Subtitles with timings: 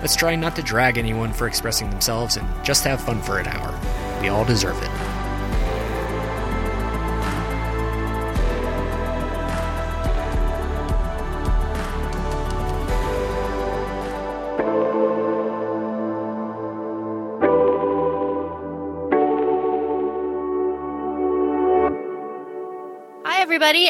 [0.00, 3.48] Let's try not to drag anyone for expressing themselves and just have fun for an
[3.48, 3.76] hour.
[4.20, 4.97] We all deserve it.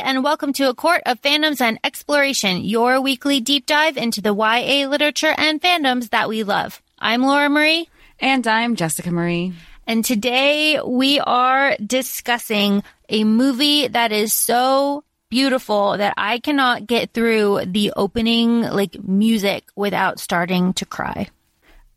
[0.08, 4.34] And welcome to A Court of Fandoms and Exploration, your weekly deep dive into the
[4.34, 6.80] YA literature and fandoms that we love.
[6.98, 9.52] I'm Laura Marie, And I'm Jessica Marie.
[9.86, 17.12] and today we are discussing a movie that is so beautiful that I cannot get
[17.12, 21.28] through the opening, like, music without starting to cry.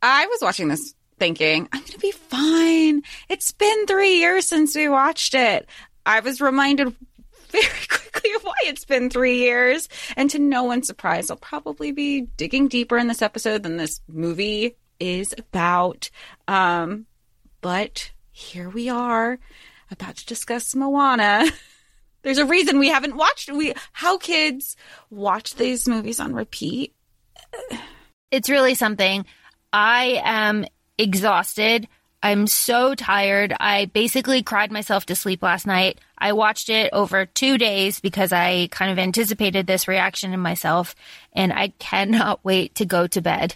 [0.01, 3.03] I was watching this thinking, I'm going to be fine.
[3.29, 5.65] It's been three years since we watched it.
[6.05, 6.95] I was reminded
[7.51, 9.87] very quickly why it's been three years.
[10.15, 14.01] And to no one's surprise, I'll probably be digging deeper in this episode than this
[14.07, 16.09] movie is about.
[16.47, 17.05] Um,
[17.61, 19.39] but here we are
[19.89, 21.45] about to discuss Moana.
[22.23, 24.75] There's a reason we haven't watched we how kids
[25.09, 26.93] watch these movies on repeat.
[28.29, 29.25] It's really something.
[29.73, 30.65] I am
[30.97, 31.87] exhausted.
[32.23, 33.53] I'm so tired.
[33.59, 35.99] I basically cried myself to sleep last night.
[36.17, 40.95] I watched it over two days because I kind of anticipated this reaction in myself,
[41.33, 43.55] and I cannot wait to go to bed.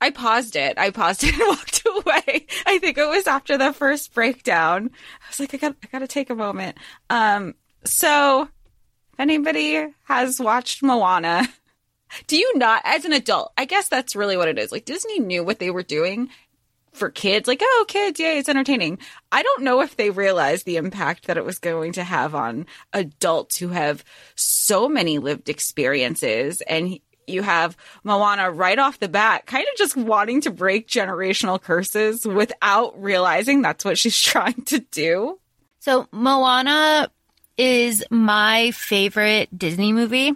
[0.00, 0.78] I paused it.
[0.78, 2.46] I paused it and walked away.
[2.66, 4.90] I think it was after the first breakdown.
[5.22, 6.76] I was like, I got, I got to take a moment.
[7.08, 11.48] Um, so if anybody has watched Moana,
[12.26, 14.70] do you not, as an adult, I guess that's really what it is.
[14.70, 16.28] Like Disney knew what they were doing
[16.96, 17.46] for kids.
[17.46, 18.98] Like, oh, kids, yay, it's entertaining.
[19.30, 22.66] I don't know if they realized the impact that it was going to have on
[22.92, 29.46] adults who have so many lived experiences and you have Moana right off the bat,
[29.46, 34.78] kind of just wanting to break generational curses without realizing that's what she's trying to
[34.78, 35.38] do.
[35.80, 37.10] So, Moana
[37.56, 40.34] is my favorite Disney movie.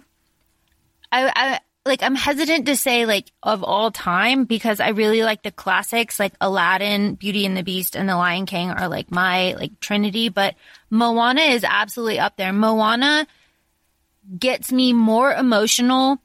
[1.11, 5.41] I, I like I'm hesitant to say like of all time because I really like
[5.41, 9.53] the classics like Aladdin, Beauty and the Beast and The Lion King are like my
[9.53, 10.55] like trinity, but
[10.89, 12.53] Moana is absolutely up there.
[12.53, 13.25] Moana
[14.37, 16.19] gets me more emotional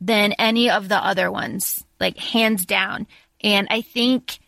[0.00, 3.06] than any of the other ones, like hands down.
[3.42, 4.40] And I think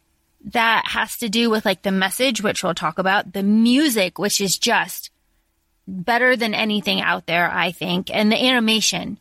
[0.46, 4.40] that has to do with like the message, which we'll talk about, the music, which
[4.40, 5.10] is just
[5.86, 9.18] better than anything out there, I think, and the animation.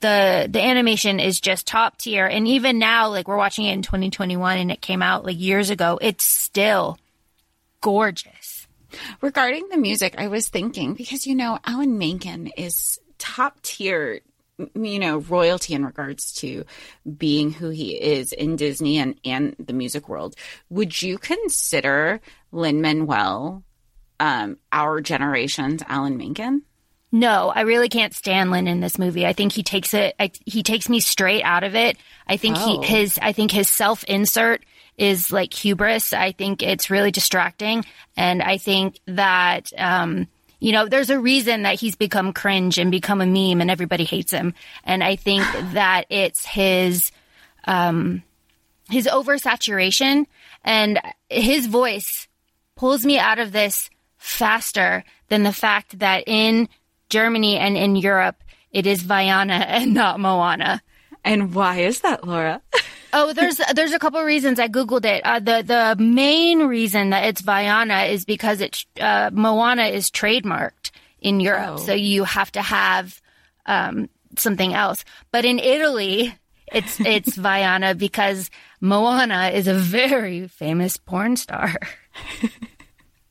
[0.00, 2.26] The the animation is just top tier.
[2.26, 5.70] And even now, like we're watching it in 2021 and it came out like years
[5.70, 6.98] ago, it's still
[7.80, 8.66] gorgeous.
[9.20, 14.20] Regarding the music, I was thinking because you know Alan Menken is top tier
[14.74, 16.64] you know royalty in regards to
[17.16, 20.34] being who he is in Disney and and the music world.
[20.70, 22.20] Would you consider
[22.52, 23.62] Lin Manuel
[24.20, 26.62] um, our generation's Alan Menken?
[27.10, 29.26] No, I really can't stand Lin in this movie.
[29.26, 30.14] I think he takes it.
[30.20, 31.96] I, he takes me straight out of it.
[32.26, 32.82] I think Oh.
[32.82, 33.18] he his.
[33.22, 34.62] I think his self insert
[34.98, 36.12] is like hubris.
[36.12, 37.84] I think it's really distracting,
[38.16, 40.28] and I think that um,
[40.60, 44.04] you know, there's a reason that he's become cringe and become a meme, and everybody
[44.04, 44.52] hates him.
[44.84, 47.10] And I think that it's his
[47.64, 48.22] um,
[48.90, 50.26] his oversaturation
[50.64, 52.28] and his voice
[52.76, 53.88] pulls me out of this
[54.18, 56.68] faster than the fact that in
[57.08, 58.36] Germany and in Europe,
[58.72, 60.82] it is Vaiana and not Moana.
[61.24, 62.60] And why is that, Laura?
[63.10, 64.60] Oh, there's there's a couple of reasons.
[64.60, 65.24] I googled it.
[65.24, 70.90] Uh, the the main reason that it's Vaiana is because it's uh, Moana is trademarked
[71.18, 71.76] in Europe, Oh.
[71.78, 73.22] so you have to have
[73.64, 75.06] um, something else.
[75.32, 76.34] But in Italy,
[76.70, 78.50] it's it's Vaiana because
[78.82, 81.72] Moana is a very famous porn star.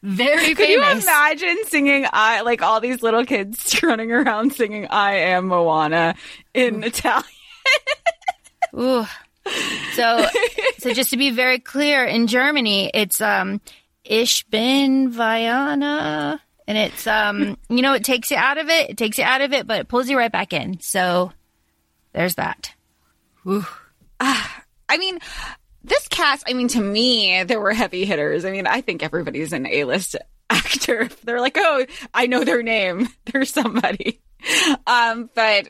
[0.07, 5.15] Very Could you imagine singing I like all these little kids running around singing I
[5.15, 6.15] am Moana
[6.53, 7.25] in Italian?
[8.79, 9.05] Ooh.
[9.93, 10.25] So,
[10.77, 13.61] so just to be very clear, in Germany, it's um,
[14.03, 18.97] Ich bin Vaiana, and it's um, you know, it takes you out of it, it
[18.97, 20.79] takes you out of it, but it pulls you right back in.
[20.79, 21.31] So,
[22.13, 22.73] there's that.
[24.19, 25.19] I mean,
[25.87, 28.45] this cast, I mean, to me, there were heavy hitters.
[28.45, 30.15] I mean, I think everybody's an A list
[30.49, 31.09] actor.
[31.23, 33.09] They're like, oh, I know their name.
[33.25, 34.21] They're somebody.
[34.85, 35.69] Um, but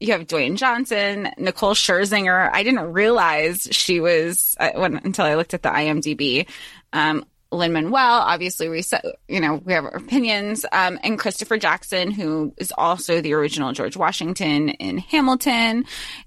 [0.00, 2.50] you have Dwayne Johnson, Nicole Scherzinger.
[2.52, 6.48] I didn't realize she was uh, when, until I looked at the IMDb.
[6.92, 7.24] Um,
[7.54, 8.82] Lin Manuel, obviously, we
[9.28, 13.96] you know we have opinions, um, and Christopher Jackson, who is also the original George
[13.96, 15.84] Washington in Hamilton,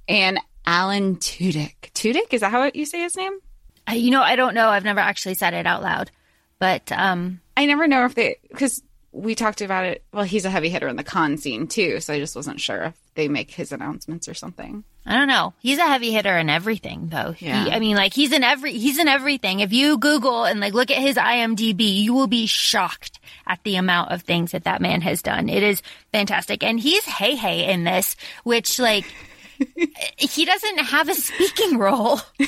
[0.08, 1.92] and Alan Tudyk.
[1.94, 3.40] Tudyk is that how you say his name?
[3.90, 4.68] Uh, you know, I don't know.
[4.68, 6.12] I've never actually said it out loud,
[6.60, 8.84] but um, I never know if they because
[9.14, 10.04] we talked about it.
[10.12, 12.84] Well, he's a heavy hitter in the con scene too, so I just wasn't sure
[12.84, 14.84] if they make his announcements or something.
[15.06, 15.54] I don't know.
[15.60, 17.34] He's a heavy hitter in everything, though.
[17.40, 17.64] Yeah.
[17.64, 19.62] He, I mean, like he's in every he's in everything.
[19.62, 23.78] If you Google and like look at his IMDb, you will be shocked at the
[23.78, 25.48] amount of things that that man has done.
[25.48, 25.82] It is
[26.12, 29.06] fantastic, and he's Heihei in this, which like
[30.18, 32.20] he doesn't have a speaking role.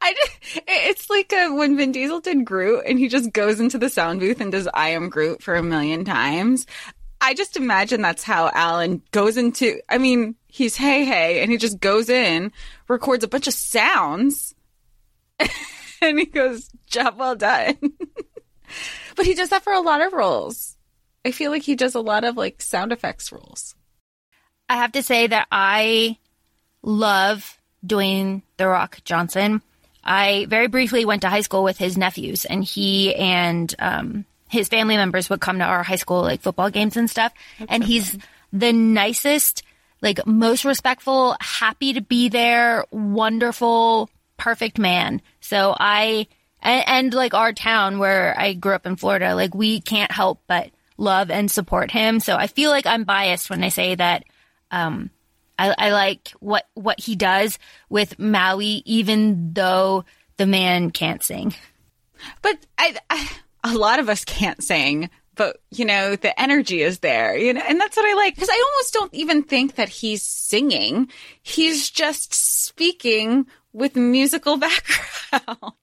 [0.00, 3.78] I just, it's like a, when Vin Diesel did Groot and he just goes into
[3.78, 6.66] the sound booth and does I am Groot for a million times.
[7.20, 11.80] I just imagine that's how Alan goes into, I mean, he's Heihei, and he just
[11.80, 12.52] goes in,
[12.86, 14.54] records a bunch of sounds
[16.02, 17.76] and he goes, job well done.
[19.16, 20.76] but he does that for a lot of roles.
[21.24, 23.74] I feel like he does a lot of like sound effects roles.
[24.68, 26.18] I have to say that I
[26.82, 29.62] love Dwayne The Rock Johnson.
[30.02, 34.68] I very briefly went to high school with his nephews, and he and um, his
[34.68, 37.32] family members would come to our high school like football games and stuff.
[37.58, 38.22] That's and so he's fun.
[38.52, 39.62] the nicest,
[40.02, 45.22] like most respectful, happy to be there, wonderful, perfect man.
[45.40, 46.26] So I
[46.62, 50.40] and, and like our town where I grew up in Florida, like we can't help
[50.46, 52.20] but love and support him.
[52.20, 54.24] So I feel like I'm biased when I say that
[54.74, 55.10] um,
[55.58, 60.04] I, I like what what he does with Maui, even though
[60.36, 61.54] the man can't sing.
[62.42, 63.30] But I, I,
[63.62, 65.10] a lot of us can't sing.
[65.36, 68.50] But you know the energy is there, you know, and that's what I like because
[68.50, 71.08] I almost don't even think that he's singing.
[71.42, 75.74] He's just speaking with musical background.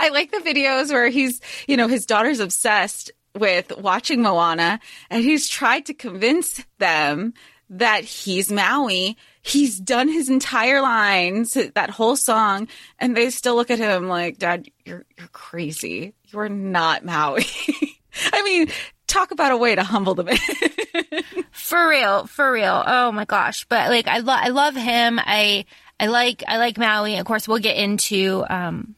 [0.00, 4.80] I like the videos where he's, you know, his daughter's obsessed with watching Moana
[5.10, 7.34] and he's tried to convince them
[7.70, 9.16] that he's Maui.
[9.42, 12.68] He's done his entire lines, that whole song,
[12.98, 16.14] and they still look at him like, Dad, you're you're crazy.
[16.26, 17.46] You are not Maui.
[18.32, 18.68] I mean,
[19.06, 20.38] talk about a way to humble the man.
[21.52, 22.82] for real, for real.
[22.86, 23.66] Oh my gosh.
[23.68, 25.20] But like I love I love him.
[25.20, 25.64] I
[25.98, 27.16] I like I like Maui.
[27.16, 28.94] Of course, we'll get into um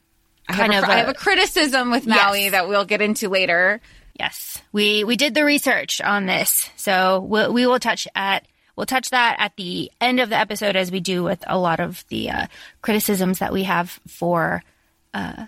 [0.47, 2.51] kind I have a, of a, I have a criticism with Maui yes.
[2.51, 3.81] that we'll get into later.
[4.19, 4.61] Yes.
[4.71, 6.69] We we did the research on this.
[6.75, 8.45] So we'll, we will touch at
[8.79, 11.81] We'll touch that at the end of the episode, as we do with a lot
[11.81, 12.47] of the uh,
[12.81, 14.63] criticisms that we have for
[15.13, 15.47] uh,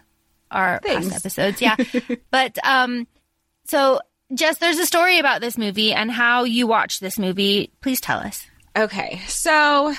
[0.52, 1.08] our Thanks.
[1.08, 1.62] past episodes.
[1.62, 1.78] Yeah,
[2.30, 3.08] but um,
[3.64, 4.02] so
[4.34, 7.72] Jess, there's a story about this movie and how you watched this movie.
[7.80, 8.46] Please tell us.
[8.78, 9.94] Okay, so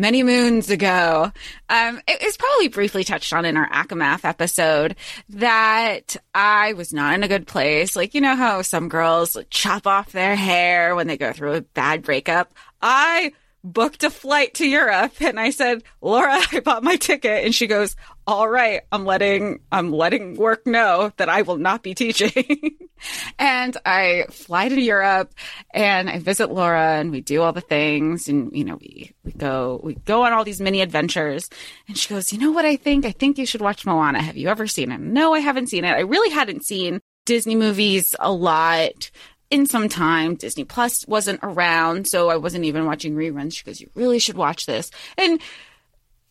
[0.00, 1.30] many moons ago.
[1.68, 4.96] Um, it was probably briefly touched on in our ACOMAF episode
[5.28, 7.94] that I was not in a good place.
[7.94, 11.60] Like, you know how some girls chop off their hair when they go through a
[11.60, 12.52] bad breakup?
[12.80, 17.44] I booked a flight to Europe and I said, Laura, I bought my ticket.
[17.44, 17.96] And she goes,
[18.26, 22.78] all right, I'm letting, I'm letting work know that I will not be teaching.
[23.38, 25.34] and I fly to Europe
[25.72, 29.32] and I visit Laura and we do all the things and, you know, we, we
[29.32, 31.48] go, we go on all these mini adventures.
[31.88, 33.04] And she goes, you know what I think?
[33.04, 34.22] I think you should watch Moana.
[34.22, 35.00] Have you ever seen it?
[35.00, 35.90] No, I haven't seen it.
[35.90, 39.10] I really hadn't seen Disney movies a lot
[39.50, 40.36] in some time.
[40.36, 43.56] Disney Plus wasn't around, so I wasn't even watching reruns.
[43.56, 45.40] She goes, "You really should watch this." And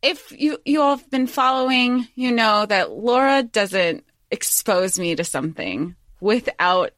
[0.02, 5.24] if you you all have been following, you know that Laura doesn't expose me to
[5.24, 6.92] something without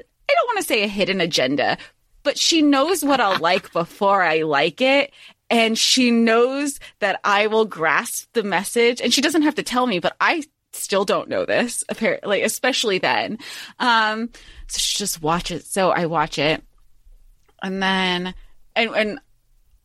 [0.00, 1.78] I don't want to say a hidden agenda,
[2.22, 5.12] but she knows what I'll like before I like it.
[5.50, 9.86] And she knows that I will grasp the message and she doesn't have to tell
[9.86, 10.42] me, but I
[10.74, 13.38] still don't know this apparently, especially then.
[13.78, 14.28] Um,
[14.68, 15.64] so just watch it.
[15.64, 16.62] So I watch it,
[17.62, 18.34] and then
[18.74, 19.20] and and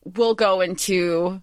[0.06, 1.42] we'll go into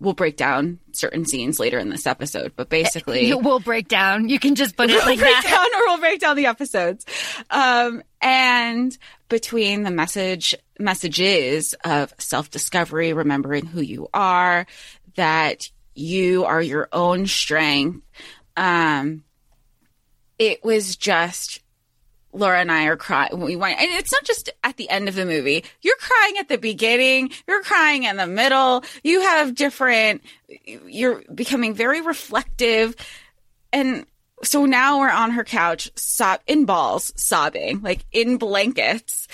[0.00, 4.28] we'll break down certain scenes later in this episode, but basically we'll break down.
[4.28, 5.44] You can just put it like break that.
[5.50, 7.04] Down or we'll break down the episodes.
[7.50, 8.96] Um, and
[9.28, 14.66] between the message messages of self discovery, remembering who you are,
[15.16, 18.02] that you are your own strength.
[18.56, 19.24] Um,
[20.38, 21.60] it was just
[22.32, 23.38] Laura and I are crying.
[23.40, 25.64] We went, and it's not just at the end of the movie.
[25.82, 27.30] You're crying at the beginning.
[27.46, 28.84] You're crying in the middle.
[29.02, 30.22] You have different.
[30.86, 32.94] You're becoming very reflective,
[33.72, 34.06] and
[34.42, 39.28] so now we're on her couch, sob in balls, sobbing, like in blankets.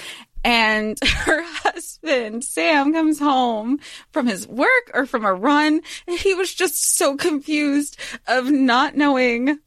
[0.45, 3.81] And her husband, Sam, comes home
[4.13, 5.81] from his work or from a run.
[6.07, 9.59] And he was just so confused of not knowing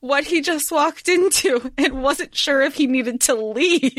[0.00, 3.92] what he just walked into and wasn't sure if he needed to leave.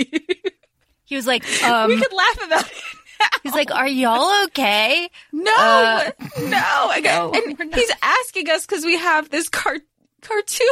[1.05, 2.77] He was like, um, we could laugh about it.
[3.19, 3.25] Now.
[3.43, 6.93] He's like, "Are y'all okay?" No, uh, no.
[7.01, 9.79] no and he's asking us because we have this car-
[10.21, 10.67] cartoon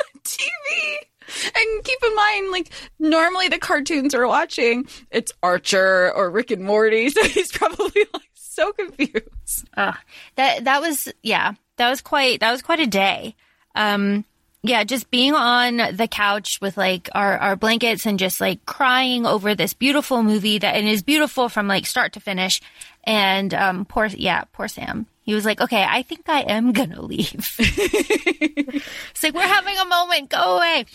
[0.00, 0.96] on TV.
[1.44, 6.64] And keep in mind, like normally the cartoons we're watching, it's Archer or Rick and
[6.64, 9.68] Morty, so he's probably like so confused.
[9.76, 9.92] Uh,
[10.36, 13.36] that that was yeah, that was quite that was quite a day.
[13.74, 14.24] Um,
[14.62, 19.24] yeah, just being on the couch with like our, our blankets and just like crying
[19.24, 22.60] over this beautiful movie that and is beautiful from like start to finish.
[23.04, 25.06] And um, poor yeah, poor Sam.
[25.22, 27.54] He was like, okay, I think I am gonna leave.
[27.58, 30.30] it's like we're having a moment.
[30.30, 30.86] Go away.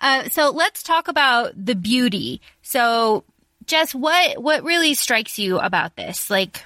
[0.00, 2.40] Uh, so let's talk about the beauty.
[2.62, 3.22] So,
[3.66, 6.28] Jess, what what really strikes you about this?
[6.28, 6.64] Like,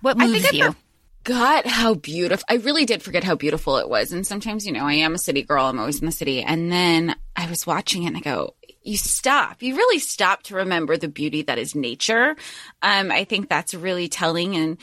[0.00, 0.76] what moves I you?
[1.24, 4.12] Forgot how beautiful I really did forget how beautiful it was.
[4.12, 6.42] And sometimes, you know, I am a city girl, I'm always in the city.
[6.42, 9.62] And then I was watching it and I go, you stop.
[9.62, 12.36] You really stop to remember the beauty that is nature.
[12.80, 14.78] Um, I think that's really telling and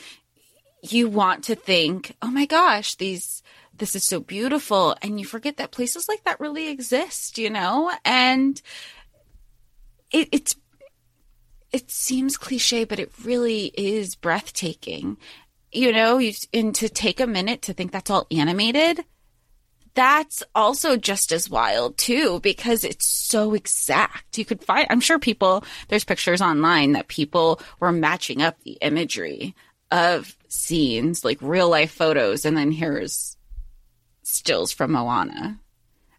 [0.82, 3.42] you want to think, oh my gosh, these
[3.78, 4.96] this is so beautiful.
[5.02, 7.92] And you forget that places like that really exist, you know?
[8.04, 8.60] And
[10.10, 10.56] it, it's
[11.72, 15.18] it seems cliche, but it really is breathtaking
[15.76, 19.04] you know, you, and to take a minute to think that's all animated,
[19.94, 24.38] that's also just as wild too, because it's so exact.
[24.38, 28.78] You could find, I'm sure people, there's pictures online that people were matching up the
[28.82, 29.54] imagery
[29.90, 33.36] of scenes, like real life photos, and then here's
[34.22, 35.58] stills from Moana.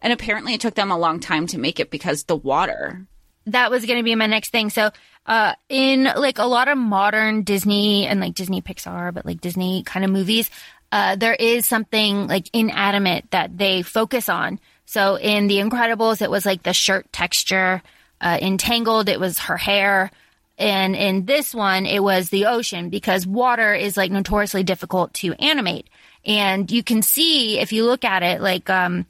[0.01, 3.05] And apparently it took them a long time to make it because the water.
[3.47, 4.69] That was going to be my next thing.
[4.69, 4.91] So
[5.25, 9.83] uh, in like a lot of modern Disney and like Disney Pixar, but like Disney
[9.83, 10.49] kind of movies,
[10.91, 14.59] uh, there is something like inanimate that they focus on.
[14.85, 17.81] So in The Incredibles, it was like the shirt texture.
[18.21, 20.11] Uh, in Tangled, it was her hair.
[20.57, 25.33] And in this one, it was the ocean because water is like notoriously difficult to
[25.33, 25.87] animate.
[26.25, 29.05] And you can see if you look at it, like, um,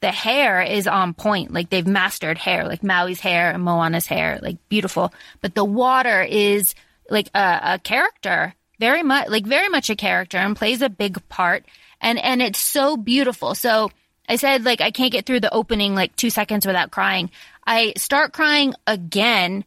[0.00, 1.52] the hair is on point.
[1.52, 5.12] Like they've mastered hair, like Maui's hair and Moana's hair, like beautiful.
[5.40, 6.74] But the water is
[7.10, 11.26] like a, a character, very much, like very much a character and plays a big
[11.28, 11.64] part.
[12.00, 13.54] And, and it's so beautiful.
[13.54, 13.90] So
[14.28, 17.30] I said, like, I can't get through the opening like two seconds without crying.
[17.66, 19.64] I start crying again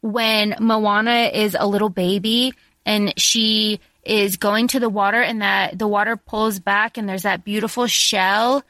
[0.00, 2.52] when Moana is a little baby
[2.84, 7.22] and she is going to the water and that the water pulls back and there's
[7.22, 8.64] that beautiful shell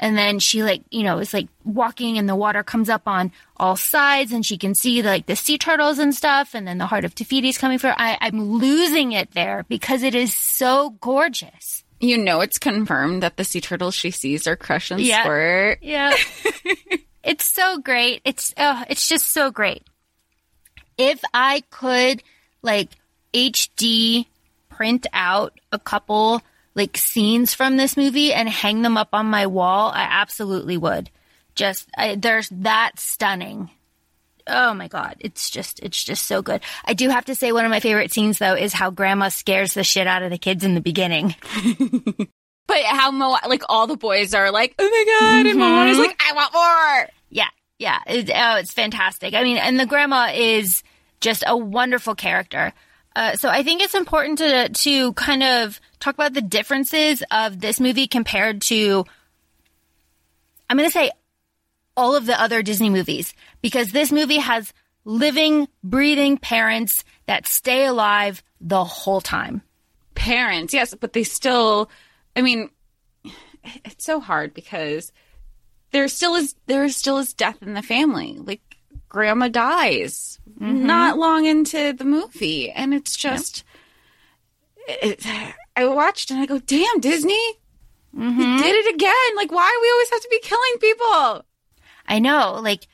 [0.00, 3.32] and then she like, you know, is like walking and the water comes up on
[3.56, 6.54] all sides and she can see like the sea turtles and stuff.
[6.54, 7.94] And then the heart of Te is coming for her.
[7.98, 11.84] I, I'm losing it there because it is so gorgeous.
[12.00, 15.22] You know, it's confirmed that the sea turtles she sees are crush and yeah.
[15.22, 15.78] squirt.
[15.82, 16.14] Yeah.
[17.24, 18.22] it's so great.
[18.24, 19.82] It's, oh, it's just so great.
[20.96, 22.22] If I could
[22.62, 22.90] like
[23.34, 24.26] HD
[24.68, 26.40] print out a couple
[26.78, 31.10] like scenes from this movie and hang them up on my wall, I absolutely would.
[31.54, 33.70] Just I, there's that stunning.
[34.46, 36.62] Oh my god, it's just it's just so good.
[36.84, 39.74] I do have to say one of my favorite scenes though is how grandma scares
[39.74, 41.34] the shit out of the kids in the beginning.
[42.66, 45.48] but how Mo like all the boys are like, "Oh my god," mm-hmm.
[45.50, 47.48] and Moana's like, "I want more." Yeah.
[47.78, 49.34] Yeah, it, oh, it's fantastic.
[49.34, 50.82] I mean, and the grandma is
[51.20, 52.72] just a wonderful character.
[53.18, 57.60] Uh, so I think it's important to to kind of talk about the differences of
[57.60, 59.04] this movie compared to
[60.70, 61.10] I'm going to say
[61.96, 64.72] all of the other Disney movies because this movie has
[65.04, 69.62] living, breathing parents that stay alive the whole time.
[70.14, 71.90] Parents, yes, but they still
[72.36, 72.70] I mean
[73.84, 75.10] it's so hard because
[75.90, 78.38] there still is there still is death in the family.
[78.38, 78.67] Like
[79.08, 80.86] grandma dies mm-hmm.
[80.86, 82.70] not long into the movie.
[82.70, 83.64] And it's just,
[84.88, 85.24] it,
[85.76, 87.58] I watched and I go, damn, Disney,
[88.16, 88.40] mm-hmm.
[88.40, 89.36] you did it again.
[89.36, 91.44] Like, why do we always have to be killing people?
[92.06, 92.86] I know, like,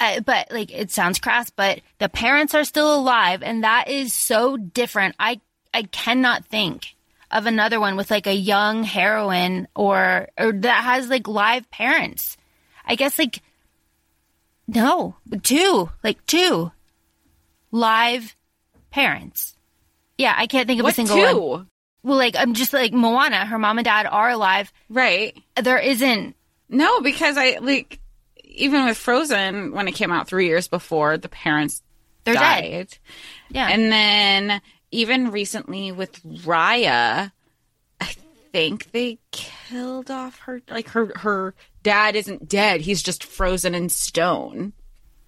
[0.00, 4.12] uh, but like it sounds crass, but the parents are still alive, and that is
[4.12, 5.14] so different.
[5.18, 5.40] I
[5.72, 6.96] I cannot think
[7.30, 12.36] of another one with like a young heroine or or that has like live parents.
[12.84, 13.40] I guess like
[14.66, 16.72] No, two, like two
[17.70, 18.34] live
[18.90, 19.56] parents.
[20.18, 21.38] Yeah, I can't think of What a single two?
[21.40, 21.68] one.
[22.02, 23.46] Well, like I'm just like Moana.
[23.46, 24.72] Her mom and dad are alive.
[24.88, 25.36] Right.
[25.60, 26.36] There isn't.
[26.68, 27.98] No, because I like
[28.44, 31.82] even with Frozen when it came out three years before, the parents
[32.24, 32.62] They're died.
[32.62, 32.98] dead.
[33.50, 33.68] Yeah.
[33.68, 37.32] And then even recently with Raya,
[38.54, 42.80] think they killed off her like her her dad isn't dead.
[42.80, 44.72] He's just frozen in stone.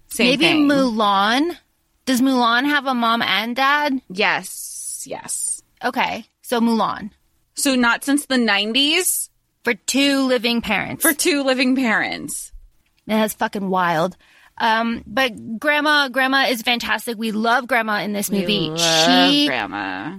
[0.09, 0.68] Same Maybe thing.
[0.68, 1.56] Mulan.
[2.06, 4.00] Does Mulan have a mom and dad?
[4.09, 5.04] yes.
[5.09, 5.62] Yes.
[5.85, 7.11] Okay, so Mulan
[7.54, 9.28] So not since the 90s
[9.64, 11.02] for two living parents.
[11.02, 12.52] for two living parents.
[13.06, 14.16] That's fucking wild.
[14.59, 17.18] Um, but grandma, grandma is fantastic.
[17.18, 18.71] We love grandma in this movie.
[18.71, 18.80] Love
[19.30, 20.16] she, grandma.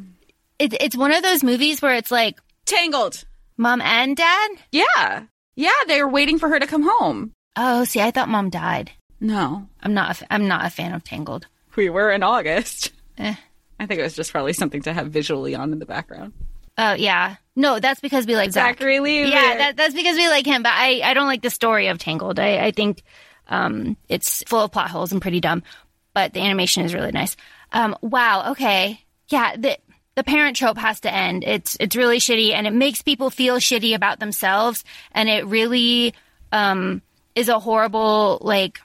[0.60, 3.24] it, it's one of those movies where it's like Tangled.
[3.58, 4.50] mom and dad.
[4.72, 5.24] Yeah.
[5.56, 7.32] Yeah, they were waiting for her to come home.
[7.56, 8.92] Oh, see, I thought mom died.
[9.20, 9.68] No.
[9.82, 10.08] I'm not.
[10.08, 11.48] A, f- I'm not a fan of Tangled.
[11.76, 12.92] We were in August.
[13.18, 13.34] Eh.
[13.80, 16.34] I think it was just probably something to have visually on in the background.
[16.80, 18.78] Oh yeah, no, that's because we like Zach.
[18.78, 19.30] Zachary Levi.
[19.32, 20.62] Yeah, that, that's because we like him.
[20.62, 22.40] But I, I don't like the story of Tangled.
[22.40, 23.02] I, I think
[23.48, 25.64] um, it's full of plot holes and pretty dumb.
[26.14, 27.36] But the animation is really nice.
[27.72, 28.52] Um, wow.
[28.52, 29.02] Okay.
[29.30, 29.56] Yeah.
[29.58, 29.78] The
[30.18, 31.44] the parent trope has to end.
[31.44, 36.16] It's it's really shitty, and it makes people feel shitty about themselves, and it really
[36.52, 37.04] um,
[37.36, 38.80] is a horrible like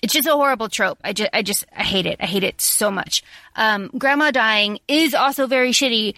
[0.00, 0.98] it's just a horrible trope.
[1.04, 2.16] I just, I just, I hate it.
[2.20, 3.22] I hate it so much.
[3.56, 6.14] Um, grandma dying is also very shitty,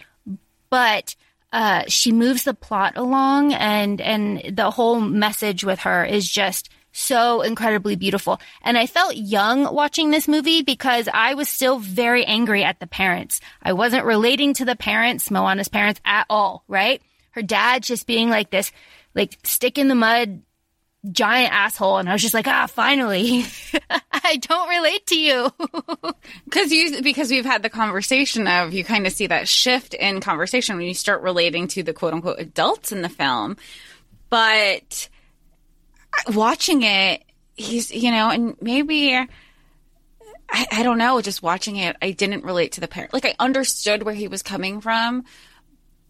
[0.69, 1.17] but
[1.53, 6.71] uh, she moves the plot along, and and the whole message with her is just
[7.01, 8.41] so incredibly beautiful.
[8.63, 12.87] And I felt young watching this movie because I was still very angry at the
[12.87, 13.41] parents.
[13.63, 16.65] I wasn't relating to the parents, Moana's parents, at all.
[16.69, 17.03] Right?
[17.33, 18.73] Her dad just being like this,
[19.15, 20.43] like stick in the mud
[21.13, 23.45] giant asshole and I was just like, ah, finally.
[24.13, 25.51] I don't relate to you.
[26.45, 30.21] because you because we've had the conversation of you kind of see that shift in
[30.21, 33.57] conversation when you start relating to the quote unquote adults in the film
[34.31, 35.09] but
[36.35, 37.23] watching it
[37.55, 39.27] he's you know and maybe I,
[40.73, 44.03] I don't know just watching it i didn't relate to the parent like i understood
[44.03, 45.25] where he was coming from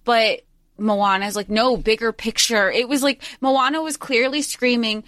[0.05, 0.42] but
[0.81, 2.70] Moana's like, no, bigger picture.
[2.70, 5.05] It was like Moana was clearly screaming,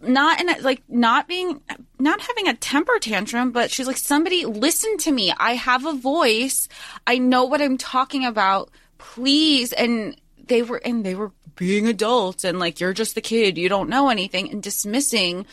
[0.00, 1.60] not in a, like not being,
[1.98, 5.32] not having a temper tantrum, but she's like, somebody listen to me.
[5.36, 6.68] I have a voice.
[7.06, 8.70] I know what I'm talking about.
[8.98, 9.72] Please.
[9.72, 13.58] And they were, and they were being adults and like, you're just the kid.
[13.58, 15.44] You don't know anything and dismissing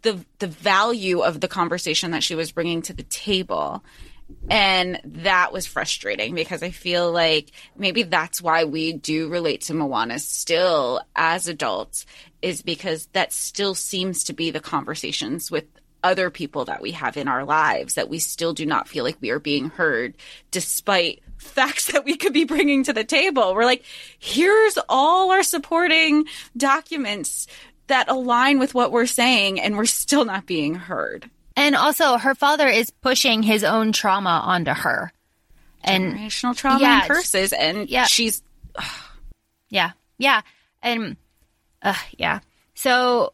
[0.00, 3.84] the, the value of the conversation that she was bringing to the table.
[4.48, 9.74] And that was frustrating because I feel like maybe that's why we do relate to
[9.74, 12.06] Moana still as adults,
[12.40, 15.66] is because that still seems to be the conversations with
[16.02, 19.18] other people that we have in our lives that we still do not feel like
[19.20, 20.14] we are being heard
[20.50, 23.54] despite facts that we could be bringing to the table.
[23.54, 23.84] We're like,
[24.18, 27.46] here's all our supporting documents
[27.88, 31.30] that align with what we're saying, and we're still not being heard.
[31.56, 35.12] and also her father is pushing his own trauma onto her.
[35.84, 38.06] And generational trauma Yeah, and curses, and yeah.
[38.06, 38.42] she's
[39.68, 40.40] yeah, yeah.
[40.82, 41.16] And,
[41.82, 42.40] uh, yeah.
[42.74, 43.32] So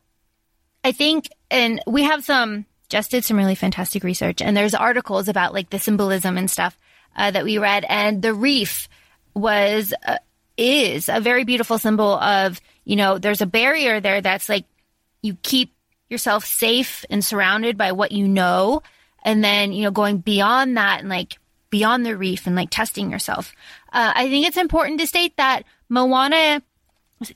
[0.85, 5.29] I think, and we have some, just did some really fantastic research and there's articles
[5.29, 6.77] about like the symbolism and stuff,
[7.17, 8.89] uh, that we read and the reef
[9.35, 10.19] was, uh,
[10.57, 14.65] is a very beautiful symbol of, you know, there's a barrier there that's like,
[15.23, 15.73] you keep
[16.09, 18.83] yourself safe and surrounded by what you know.
[19.25, 21.39] And then, you know, going beyond that and like
[21.71, 23.53] beyond the reef and like testing yourself.
[23.93, 26.63] Uh, I think it's important to state that Moana,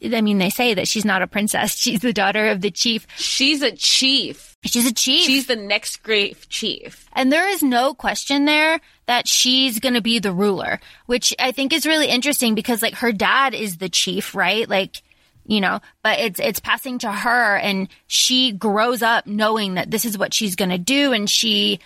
[0.02, 1.76] I mean, they say that she's not a princess.
[1.76, 3.06] She's the daughter of the chief.
[3.16, 4.56] she's a chief.
[4.64, 5.22] She's a chief.
[5.22, 7.08] She's the next great chief.
[7.12, 11.52] And there is no question there that she's going to be the ruler, which I
[11.52, 14.68] think is really interesting because like her dad is the chief, right?
[14.68, 15.02] Like,
[15.46, 20.04] you know, but it's, it's passing to her and she grows up knowing that this
[20.04, 21.12] is what she's going to do.
[21.12, 21.78] And she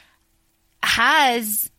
[0.83, 1.71] has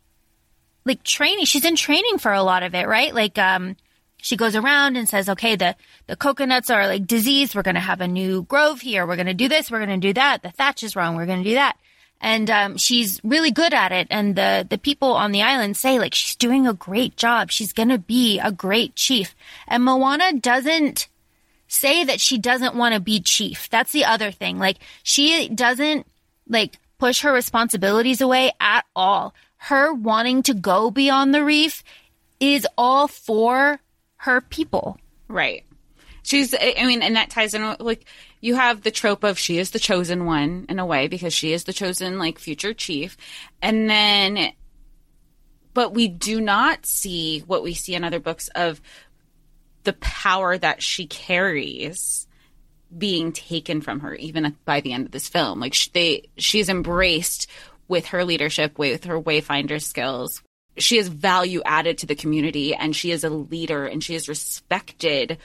[0.85, 1.45] like training.
[1.45, 3.13] She's in training for a lot of it, right?
[3.13, 3.75] Like, um,
[4.17, 5.75] she goes around and says, okay, the,
[6.05, 7.55] the coconuts are like diseased.
[7.55, 9.07] We're going to have a new grove here.
[9.07, 9.71] We're going to do this.
[9.71, 10.43] We're going to do that.
[10.43, 11.15] The thatch is wrong.
[11.15, 11.77] We're going to do that.
[12.21, 14.07] And, um, she's really good at it.
[14.09, 17.51] And the, the people on the island say like, she's doing a great job.
[17.51, 19.35] She's to be a great chief.
[19.67, 21.07] And Moana doesn't
[21.67, 23.69] say that she doesn't want to be chief.
[23.69, 24.59] That's the other thing.
[24.59, 26.05] Like, she doesn't
[26.47, 29.33] like push her responsibilities away at all.
[29.57, 31.83] Her wanting to go beyond the reef
[32.39, 33.79] is all for
[34.17, 34.97] her people.
[35.27, 35.63] Right.
[36.23, 38.05] She's, I mean, and that ties in like
[38.41, 41.53] you have the trope of she is the chosen one in a way because she
[41.53, 43.15] is the chosen like future chief,
[43.61, 44.51] and then,
[45.73, 48.81] but we do not see what we see in other books of
[49.83, 52.27] the power that she carries
[52.95, 55.59] being taken from her even by the end of this film.
[55.59, 57.47] Like she, they she's embraced
[57.87, 60.41] with her leadership with her wayfinder skills.
[60.77, 64.29] She is value added to the community and she is a leader and she is
[64.29, 65.37] respected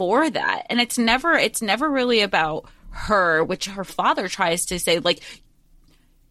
[0.00, 0.62] for that.
[0.70, 5.20] And it's never it's never really about her which her father tries to say like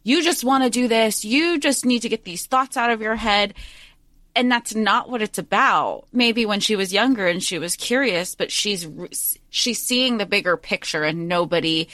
[0.02, 1.24] you just want to do this.
[1.24, 3.54] You just need to get these thoughts out of your head.
[4.36, 6.06] And that's not what it's about.
[6.12, 8.88] Maybe when she was younger and she was curious but she's
[9.52, 11.90] she's seeing the bigger picture and nobody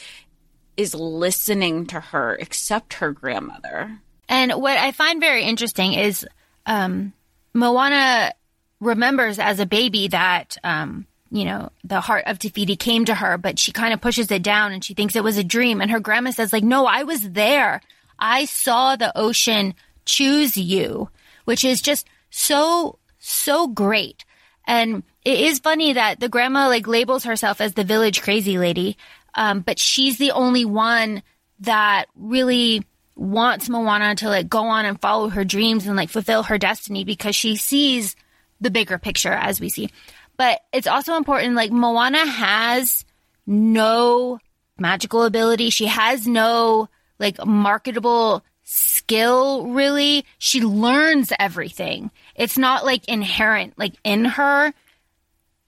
[0.78, 4.00] is listening to her except her grandmother.
[4.30, 6.26] And what I find very interesting is
[6.66, 7.12] um,
[7.54, 8.32] Moana
[8.80, 13.16] remembers as a baby that, um, you know, the heart of Te Fiti came to
[13.16, 15.82] her, but she kind of pushes it down and she thinks it was a dream.
[15.82, 17.82] And her grandma says, like, no, I was there.
[18.18, 19.74] I saw the ocean
[20.06, 21.10] choose you,
[21.44, 24.24] which is just so, so great.
[24.66, 28.98] And it is funny that the grandma like labels herself as the village crazy lady,
[29.34, 31.22] um, but she's the only one
[31.60, 36.44] that really wants Moana to like go on and follow her dreams and like fulfill
[36.44, 38.16] her destiny because she sees
[38.62, 39.90] the bigger picture as we see.
[40.38, 43.06] But it's also important like Moana has
[43.46, 44.40] no
[44.78, 45.70] magical ability.
[45.70, 50.26] She has no like marketable skill really.
[50.38, 52.12] She learns everything.
[52.36, 54.74] It's not like inherent like in her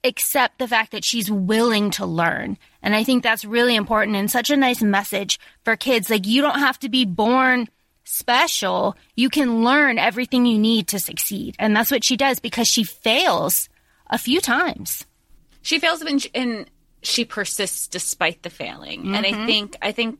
[0.03, 2.57] except the fact that she's willing to learn.
[2.81, 6.09] And I think that's really important and such a nice message for kids.
[6.09, 7.67] Like, you don't have to be born
[8.03, 8.95] special.
[9.15, 11.55] You can learn everything you need to succeed.
[11.59, 13.67] And that's what she does because she fails
[14.09, 15.05] a few times.
[15.61, 19.01] She fails and, and she persists despite the failing.
[19.01, 19.15] Mm-hmm.
[19.15, 20.19] And I think, I think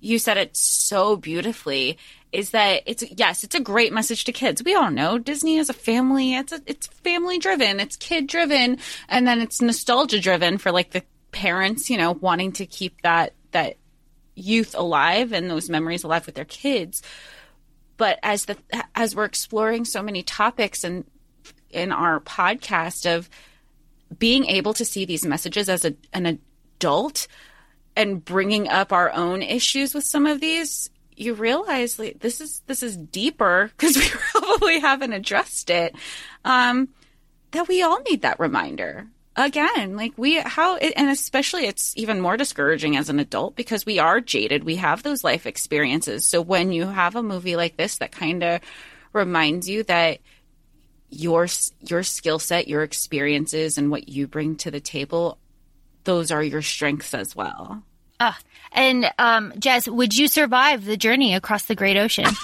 [0.00, 1.98] you said it so beautifully
[2.32, 4.62] is that it's yes, it's a great message to kids.
[4.62, 6.34] We all know Disney is a family.
[6.34, 7.80] It's a, it's family driven.
[7.80, 12.52] It's kid driven, and then it's nostalgia driven for like the parents, you know, wanting
[12.52, 13.76] to keep that that
[14.34, 17.02] youth alive and those memories alive with their kids.
[17.96, 18.58] But as the
[18.94, 21.04] as we're exploring so many topics and
[21.70, 23.28] in our podcast of
[24.18, 27.26] being able to see these messages as a, an adult
[27.96, 32.62] and bringing up our own issues with some of these you realize like this is
[32.66, 35.94] this is deeper because we probably haven't addressed it
[36.44, 36.88] um
[37.52, 39.06] that we all need that reminder.
[39.34, 43.98] Again like we how and especially it's even more discouraging as an adult because we
[43.98, 44.64] are jaded.
[44.64, 46.26] We have those life experiences.
[46.26, 48.60] So when you have a movie like this that kind of
[49.12, 50.18] reminds you that
[51.10, 51.46] your
[51.80, 55.38] your skill set your experiences and what you bring to the table
[56.04, 57.82] those are your strengths as well
[58.18, 58.32] uh,
[58.72, 62.24] and um, Jess, would you survive the journey across the great ocean?
[62.26, 62.36] I was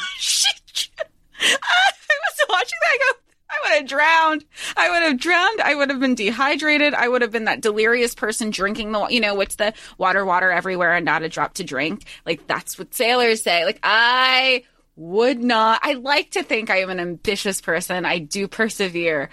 [2.48, 2.88] watching that.
[2.88, 3.18] I go,
[3.50, 4.44] I would have drowned.
[4.76, 5.60] I would have drowned.
[5.60, 6.94] I would have been dehydrated.
[6.94, 10.50] I would have been that delirious person drinking the, you know, what's the water, water
[10.50, 12.04] everywhere and not a drop to drink.
[12.24, 13.64] Like that's what sailors say.
[13.64, 14.64] Like I
[14.96, 15.80] would not.
[15.82, 18.04] I like to think I am an ambitious person.
[18.04, 19.30] I do persevere.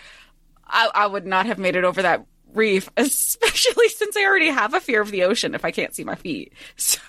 [0.65, 4.74] I, I would not have made it over that reef, especially since I already have
[4.74, 6.54] a fear of the ocean if I can't see my feet.
[6.78, 7.00] So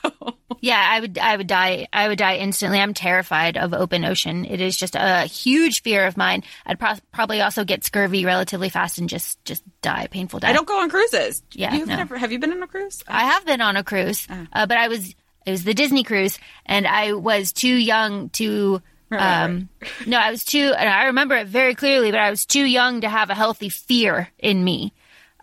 [0.62, 2.78] yeah, I would I would die I would die instantly.
[2.80, 4.44] I'm terrified of open ocean.
[4.44, 6.42] It is just a huge fear of mine.
[6.66, 10.50] I'd pro- probably also get scurvy relatively fast and just just die painful death.
[10.50, 11.42] I don't go on cruises.
[11.52, 11.96] Yeah, You've no.
[11.96, 13.02] never have you been on a cruise?
[13.08, 14.44] I have been on a cruise, uh.
[14.52, 15.14] Uh, but I was
[15.46, 18.82] it was the Disney cruise, and I was too young to.
[19.08, 19.90] Right, um, right.
[20.06, 23.00] no, I was too, and I remember it very clearly, but I was too young
[23.00, 24.92] to have a healthy fear in me.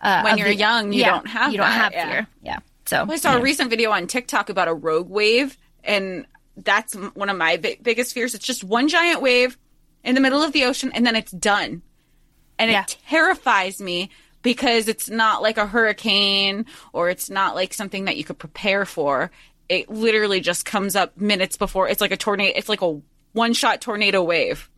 [0.00, 2.10] Uh, when you're the, young, you yeah, don't have you don't that, have yeah.
[2.10, 2.26] fear.
[2.42, 2.58] Yeah.
[2.86, 3.38] So well, I saw yeah.
[3.38, 7.78] a recent video on TikTok about a rogue wave, and that's one of my bi-
[7.82, 8.34] biggest fears.
[8.34, 9.58] It's just one giant wave
[10.04, 11.82] in the middle of the ocean, and then it's done,
[12.58, 14.10] and it terrifies me
[14.42, 18.84] because it's not like a hurricane or it's not like something that you could prepare
[18.84, 19.30] for.
[19.68, 21.88] It literally just comes up minutes before.
[21.88, 22.52] It's like a tornado.
[22.56, 23.00] It's like a
[23.32, 24.70] one shot tornado wave.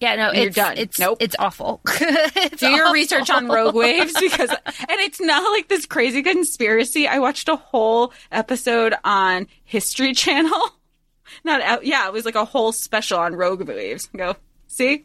[0.00, 0.78] Yeah, no, you're it's done.
[0.78, 1.18] It's nope.
[1.20, 1.80] it's awful.
[1.86, 2.94] it's Do your awful.
[2.94, 7.08] research on rogue waves because, and it's not like this crazy conspiracy.
[7.08, 10.60] I watched a whole episode on History Channel.
[11.44, 14.08] Not yeah, it was like a whole special on rogue waves.
[14.16, 15.04] Go see,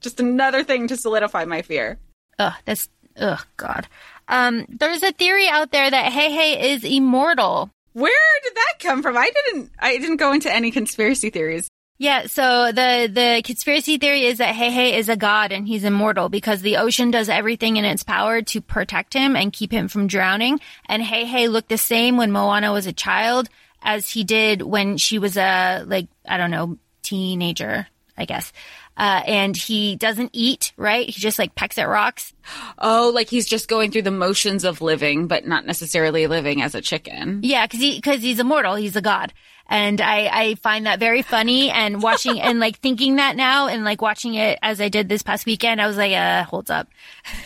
[0.00, 1.98] just another thing to solidify my fear.
[2.40, 3.86] Ugh, that's ugh, God.
[4.26, 7.70] Um, there's a theory out there that Heihei is immortal.
[8.00, 9.16] Where did that come from?
[9.16, 9.70] I didn't.
[9.78, 11.68] I didn't go into any conspiracy theories.
[11.98, 16.30] Yeah, so the the conspiracy theory is that Heihei is a god and he's immortal
[16.30, 20.06] because the ocean does everything in its power to protect him and keep him from
[20.06, 20.60] drowning.
[20.86, 23.50] And Heihei looked the same when Moana was a child
[23.82, 27.86] as he did when she was a like I don't know teenager,
[28.16, 28.50] I guess.
[28.96, 31.08] Uh, and he doesn't eat, right?
[31.08, 32.34] He just like pecks at rocks.
[32.78, 36.74] Oh, like he's just going through the motions of living, but not necessarily living as
[36.74, 37.40] a chicken.
[37.42, 38.74] Yeah, because he because he's immortal.
[38.74, 39.32] He's a god,
[39.68, 41.70] and I I find that very funny.
[41.70, 45.22] And watching and like thinking that now, and like watching it as I did this
[45.22, 46.88] past weekend, I was like, uh, holds up.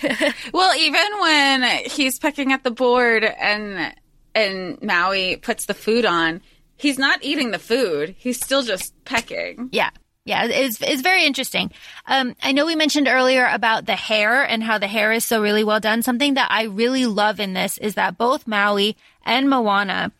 [0.52, 3.94] Well, even when he's pecking at the board and
[4.34, 6.40] and Maui puts the food on,
[6.76, 8.16] he's not eating the food.
[8.18, 9.68] He's still just pecking.
[9.70, 9.90] Yeah.
[10.24, 11.70] Yeah, it's, it's very interesting.
[12.06, 15.42] Um, I know we mentioned earlier about the hair and how the hair is so
[15.42, 16.02] really well done.
[16.02, 20.12] Something that I really love in this is that both Maui and Moana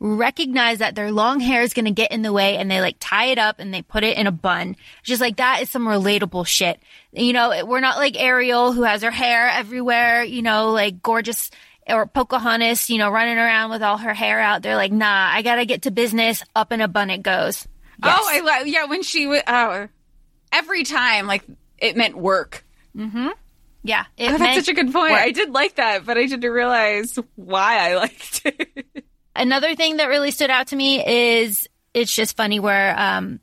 [0.00, 2.96] recognize that their long hair is going to get in the way and they like
[2.98, 4.74] tie it up and they put it in a bun.
[5.04, 6.80] Just like that is some relatable shit.
[7.12, 11.50] You know, we're not like Ariel who has her hair everywhere, you know, like gorgeous
[11.86, 14.62] or Pocahontas, you know, running around with all her hair out.
[14.62, 16.42] They're like, nah, I got to get to business.
[16.56, 17.68] Up in a bun it goes.
[18.02, 18.18] Yes.
[18.20, 18.84] Oh, I love yeah.
[18.86, 19.88] When she would, oh,
[20.52, 21.44] every time like
[21.78, 22.64] it meant work.
[22.94, 24.04] yeah.
[24.16, 25.12] It Oh, that's such a good point.
[25.12, 25.20] work.
[25.20, 29.04] I did like that, but I didn't realize why I liked it.
[29.34, 33.40] Another thing that really stood out to me is it's just funny where um,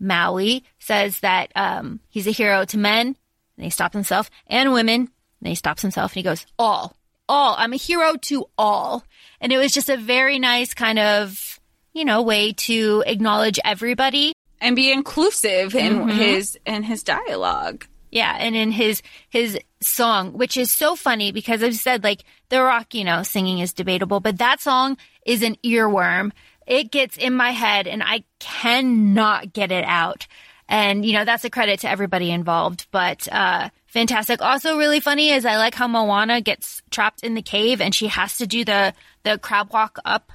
[0.00, 3.16] Maui says that um, he's a hero to men,
[3.56, 5.02] and he stops himself, and women,
[5.40, 6.96] and he stops himself, and he goes, all,
[7.28, 7.54] all.
[7.58, 9.04] I'm a hero to all.
[9.40, 11.59] And it was just a very nice kind of,
[11.92, 14.32] you know, way to acknowledge everybody.
[14.60, 17.86] and be inclusive in his in his dialogue.
[18.10, 22.60] Yeah, and in his his song, which is so funny because I've said like The
[22.62, 26.32] Rock, you know, singing is debatable, but that song is an earworm.
[26.66, 30.26] It gets in my head and I cannot get it out.
[30.68, 34.42] And you know, that's a credit to everybody involved, but uh fantastic.
[34.42, 38.08] Also really funny is I like how Moana gets trapped in the cave and she
[38.08, 38.92] has to do the
[39.24, 40.32] the crab walk up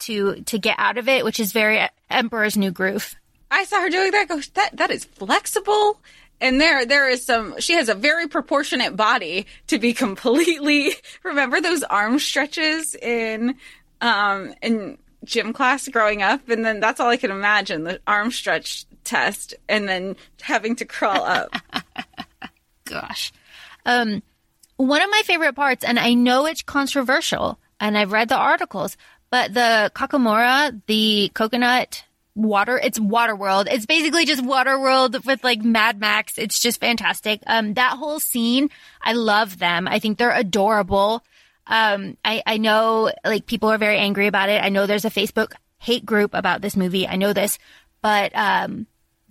[0.00, 3.14] to to get out of it, which is very Emperor's New Groove.
[3.50, 4.28] I saw her doing that.
[4.28, 6.00] Go that that is flexible.
[6.40, 7.58] And there, there is some.
[7.58, 10.92] She has a very proportionate body to be completely.
[11.24, 13.56] Remember those arm stretches in,
[14.00, 18.30] um, in gym class growing up, and then that's all I can imagine the arm
[18.30, 21.54] stretch test, and then having to crawl up.
[22.84, 23.32] gosh.
[23.84, 24.22] Um,
[24.76, 28.96] one of my favorite parts, and I know it's controversial, and I've read the articles,
[29.30, 33.68] but the Kakamora, the coconut water, it's water world.
[33.70, 36.38] It's basically just water world with like Mad Max.
[36.38, 37.42] It's just fantastic.
[37.46, 38.70] Um, that whole scene,
[39.02, 39.88] I love them.
[39.88, 41.24] I think they're adorable.
[41.66, 44.62] Um, I, I know like people are very angry about it.
[44.62, 47.06] I know there's a Facebook hate group about this movie.
[47.06, 47.58] I know this,
[48.00, 48.86] but, um,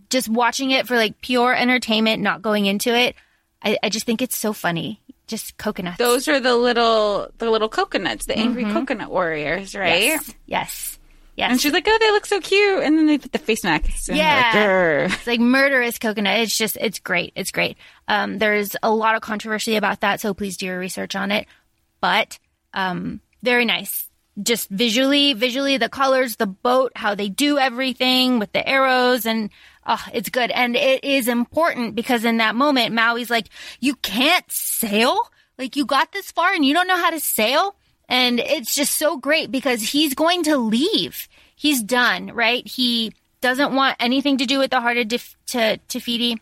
[0.10, 3.15] just watching it for like pure entertainment, not going into it,
[3.62, 5.01] I, I just think it's so funny.
[5.27, 5.97] Just coconuts.
[5.97, 10.01] Those are the little, the little coconuts, the angry coconut warriors, right?
[10.03, 10.33] yes.
[10.45, 10.99] Yes.
[11.35, 11.51] Yes.
[11.51, 14.09] And she's like, "Oh, they look so cute," and then they put the face masks.
[14.09, 15.03] and Yeah.
[15.05, 16.39] like, it's like murderous coconut.
[16.39, 17.31] It's just, it's great.
[17.35, 17.77] It's great.
[18.07, 21.45] Um, there's a lot of controversy about that, so please do your research on it.
[22.01, 22.39] But,
[22.73, 24.09] um, very nice.
[24.41, 29.51] Just visually, visually, the colors, the boat, how they do everything with the arrows and,
[29.88, 30.52] oh, it's good.
[30.52, 33.47] And it is important because in that moment, Maui's like,
[33.80, 35.17] you can't sail?
[35.58, 37.76] Like you got this far and you don't know how to sail?
[38.10, 41.28] And it's just so great because he's going to leave.
[41.56, 42.65] He's done, right?
[42.67, 46.41] He doesn't want anything to do with the heart of Def- to Te Fiti.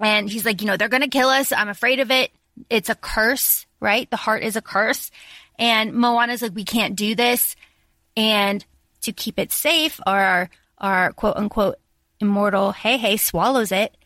[0.00, 1.52] And he's like, you know, they're going to kill us.
[1.52, 2.30] I'm afraid of it.
[2.68, 4.10] It's a curse, right?
[4.10, 5.10] The heart is a curse.
[5.58, 7.56] And Moana's like, we can't do this.
[8.16, 8.64] And
[9.02, 11.76] to keep it safe, our, our quote unquote
[12.20, 13.96] immortal Heihei swallows it,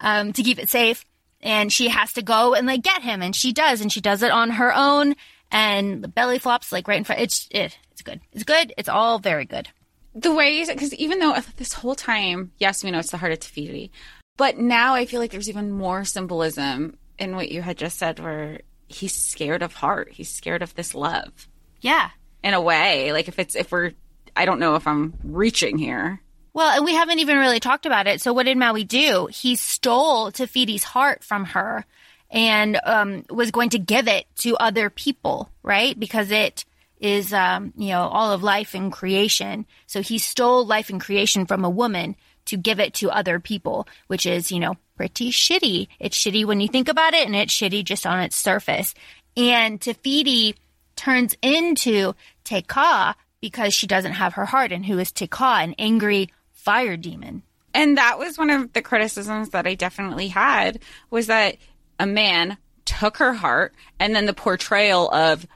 [0.00, 1.04] um, to keep it safe.
[1.42, 3.22] And she has to go and like get him.
[3.22, 3.80] And she does.
[3.80, 5.14] And she does it on her own.
[5.50, 7.22] And the belly flops like right in front.
[7.22, 8.20] It's, it, it's good.
[8.32, 8.74] It's good.
[8.76, 9.68] It's all very good.
[10.14, 13.40] the way because even though this whole time, yes, we know it's the heart of
[13.40, 13.92] Te Fiti,
[14.36, 18.18] but now I feel like there's even more symbolism in what you had just said,
[18.18, 21.48] where he's scared of heart, he's scared of this love.
[21.80, 22.10] Yeah.
[22.42, 23.92] In a way, like if it's if we're,
[24.34, 26.20] I don't know if I'm reaching here.
[26.52, 28.20] Well, and we haven't even really talked about it.
[28.20, 29.28] So what did Maui do?
[29.30, 31.84] He stole Te Fiti's heart from her
[32.30, 35.98] and um, was going to give it to other people, right?
[35.98, 36.64] Because it
[37.00, 39.66] is, um, you know, all of life and creation.
[39.86, 43.86] So he stole life and creation from a woman to give it to other people,
[44.06, 45.88] which is, you know, pretty shitty.
[45.98, 48.94] It's shitty when you think about it, and it's shitty just on its surface.
[49.36, 50.54] And Tafiti
[50.96, 54.72] turns into Te Ka because she doesn't have her heart.
[54.72, 55.60] And who is Te Ka?
[55.62, 56.28] An angry
[56.62, 57.42] fire demon.
[57.72, 61.56] And that was one of the criticisms that I definitely had was that
[61.98, 65.46] a man took her heart and then the portrayal of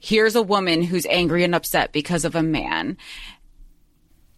[0.00, 2.96] here's a woman who's angry and upset because of a man.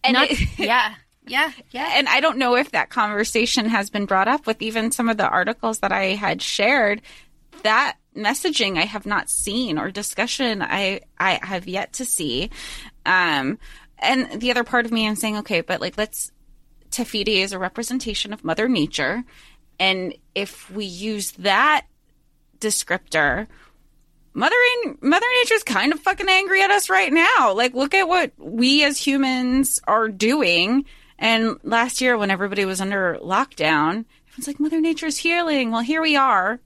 [0.03, 0.95] And Not, it- yeah,
[1.27, 1.91] yeah, yeah.
[1.95, 5.17] and I don't know if that conversation has been brought up with even some of
[5.17, 7.01] the articles that I had shared.
[7.63, 12.49] That messaging I have not seen or discussion I I have yet to see.
[13.05, 13.59] Um,
[13.99, 16.31] and the other part of me, I'm saying, okay, but like let's
[16.91, 19.23] Te Fiti is a representation of Mother Nature,
[19.79, 21.85] and if we use that
[22.59, 23.47] descriptor,
[24.33, 24.55] Mother
[25.01, 27.53] Mother Nature's kind of fucking angry at us right now.
[27.53, 30.85] Like, look at what we as humans are doing.
[31.17, 35.71] And last year, when everybody was under lockdown, everyone's like, Mother Nature's healing.
[35.71, 36.59] Well, here we are.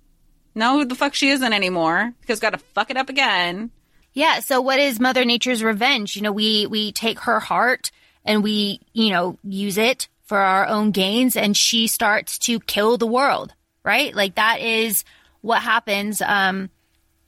[0.55, 3.71] No, the fuck she isn't anymore because got to fuck it up again.
[4.13, 4.39] Yeah.
[4.39, 6.15] So what is Mother Nature's revenge?
[6.15, 7.91] You know, we, we take her heart
[8.23, 12.97] and we, you know, use it for our own gains and she starts to kill
[12.97, 14.15] the world, right?
[14.15, 15.03] Like that is
[15.41, 16.21] what happens.
[16.21, 16.69] Um,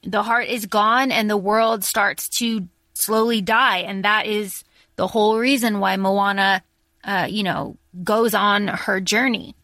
[0.04, 3.80] the heart is gone and the world starts to slowly die.
[3.80, 4.64] And that is
[4.96, 6.64] the whole reason why Moana,
[7.04, 9.56] uh, you know, goes on her journey.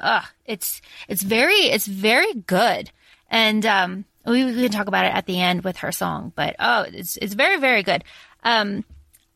[0.00, 2.90] Ugh, it's, it's very, it's very good.
[3.30, 6.56] And, um, we, we can talk about it at the end with her song, but
[6.58, 8.04] oh, it's, it's very, very good.
[8.44, 8.84] Um,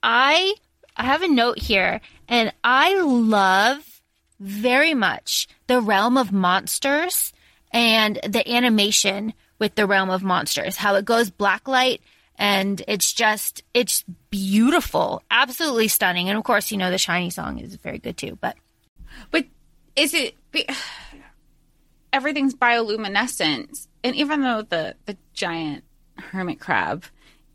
[0.03, 0.55] I,
[0.97, 4.01] I have a note here and I love
[4.39, 7.33] very much the realm of monsters
[7.73, 12.01] and the animation with the realm of monsters, how it goes blacklight
[12.39, 16.29] and it's just, it's beautiful, absolutely stunning.
[16.29, 18.57] And of course, you know, the shiny song is very good too, but
[19.31, 19.47] But
[19.97, 20.69] is it be-
[22.17, 23.87] everything's bioluminescent?
[24.03, 25.85] And even though the the giant
[26.17, 27.05] hermit crab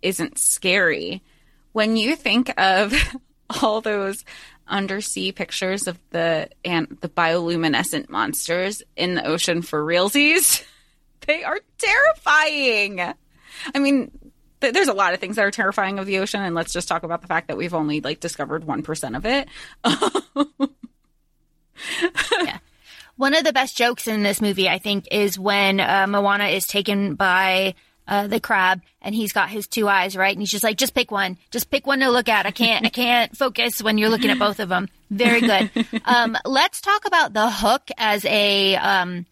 [0.03, 1.23] isn't scary,
[1.71, 2.93] when you think of
[3.61, 4.23] all those
[4.67, 10.63] undersea pictures of the and the bioluminescent monsters in the ocean for realsies,
[11.25, 13.01] they are terrifying.
[13.01, 14.11] I mean,
[14.61, 16.87] th- there's a lot of things that are terrifying of the ocean, and let's just
[16.87, 19.47] talk about the fact that we've only like discovered one percent of it.
[23.21, 26.65] One of the best jokes in this movie, I think, is when uh, Moana is
[26.65, 27.75] taken by
[28.07, 30.31] uh, the crab and he's got his two eyes, right?
[30.35, 32.47] And he's just like, just pick one, just pick one to look at.
[32.47, 34.89] I can't, I can't focus when you're looking at both of them.
[35.11, 35.69] Very good.
[36.05, 39.27] Um, let's talk about the hook as a um,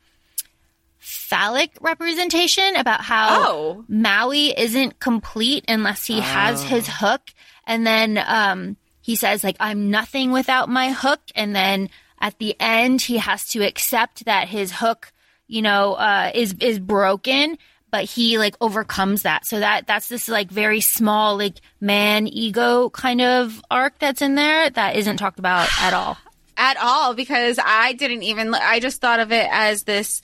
[0.99, 3.85] phallic representation about how Oh.
[3.87, 7.21] Maui isn't complete unless he has his hook.
[7.65, 11.21] And then um, he says, like, I'm nothing without my hook.
[11.33, 15.11] And then at the end, he has to accept that his hook,
[15.47, 17.57] you know, uh, is is broken.
[17.91, 19.47] But he like overcomes that.
[19.47, 24.35] So that that's this like very small like man ego kind of arc that's in
[24.35, 26.17] there that isn't talked about at all.
[26.55, 28.53] at all because I didn't even.
[28.53, 30.21] I just thought of it as this.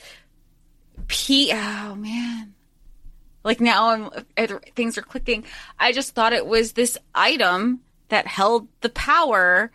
[1.07, 1.51] P.
[1.53, 2.53] Oh man.
[3.43, 5.43] Like now, I'm it- things are clicking.
[5.79, 9.71] I just thought it was this item that held the power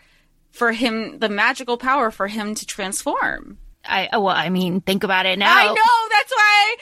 [0.50, 3.58] for him, the magical power for him to transform.
[3.84, 5.54] I oh, well, I mean, think about it now.
[5.56, 6.76] I know that's why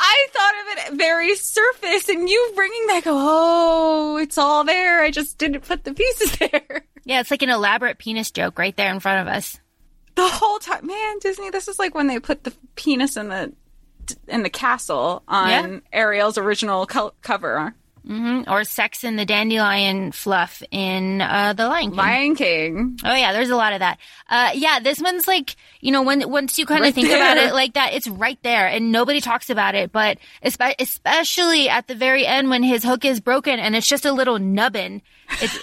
[0.00, 0.54] I thought
[0.88, 3.14] of it very surface, and you bringing that go.
[3.16, 5.02] Oh, it's all there.
[5.02, 6.84] I just didn't put the pieces there.
[7.04, 9.58] Yeah, it's like an elaborate penis joke right there in front of us.
[10.14, 13.52] the whole time man disney this is like when they put the penis in the
[14.26, 15.78] in the castle on Yeah.
[15.92, 17.72] ariel's original co- cover
[18.08, 21.96] hmm Or sex in the dandelion fluff in uh, the Lion King.
[21.96, 23.98] lion king Oh yeah, there's a lot of that.
[24.28, 27.36] Uh, yeah, this one's like you know when once you kind of Right think about
[27.36, 29.92] it like that, it's right there, and nobody talks about it.
[29.92, 34.06] But espe- especially at the very end when his hook is broken and it's just
[34.06, 35.02] a little nubbin.
[35.42, 35.58] It's,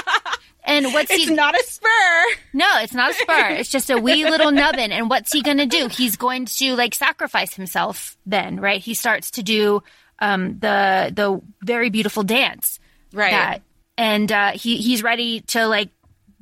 [0.64, 1.34] and what's he it's he?
[1.34, 3.48] not a spur no, it's not a spur.
[3.50, 4.92] It's just a wee little nubbin.
[4.92, 5.88] And what's he gonna do?
[5.88, 8.16] He's going to like sacrifice himself.
[8.26, 8.80] Then, right?
[8.80, 9.82] He starts to do
[10.20, 12.78] um, the the very beautiful dance
[13.12, 13.30] right.
[13.30, 13.62] that
[13.96, 15.90] and uh he he's ready to like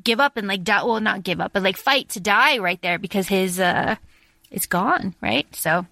[0.03, 2.81] give up and like die well not give up but like fight to die right
[2.83, 3.97] there because his uh
[4.51, 5.53] it's gone right?
[5.55, 5.87] So.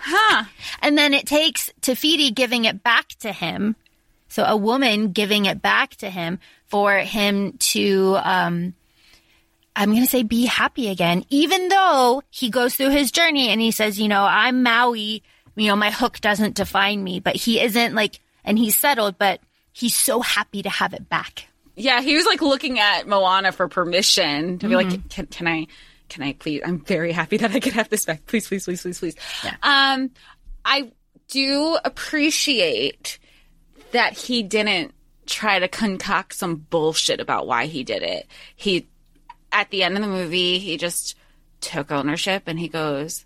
[0.00, 0.44] Huh.
[0.80, 3.74] And then it takes Te Fiti giving it back to him.
[4.28, 8.74] So a woman giving it back to him for him to um
[9.74, 13.60] I'm going to say be happy again even though he goes through his journey and
[13.60, 15.22] he says you know I'm Maui
[15.58, 19.40] you know my hook doesn't define me but he isn't like and he's settled but
[19.72, 21.46] he's so happy to have it back.
[21.76, 24.90] Yeah he was like looking at moana for permission to be Mm-hmm.
[24.90, 25.66] like can, can i
[26.08, 28.24] can i please i'm very happy that i can have this back.
[28.26, 29.16] Please please please please please.
[29.62, 30.10] Um
[30.64, 30.90] i
[31.28, 33.18] do appreciate
[33.92, 34.94] that he didn't
[35.26, 38.26] try to concoct some bullshit about why he did it.
[38.56, 38.88] He
[39.52, 41.16] at the end of the movie, he just
[41.60, 43.24] took ownership and he goes,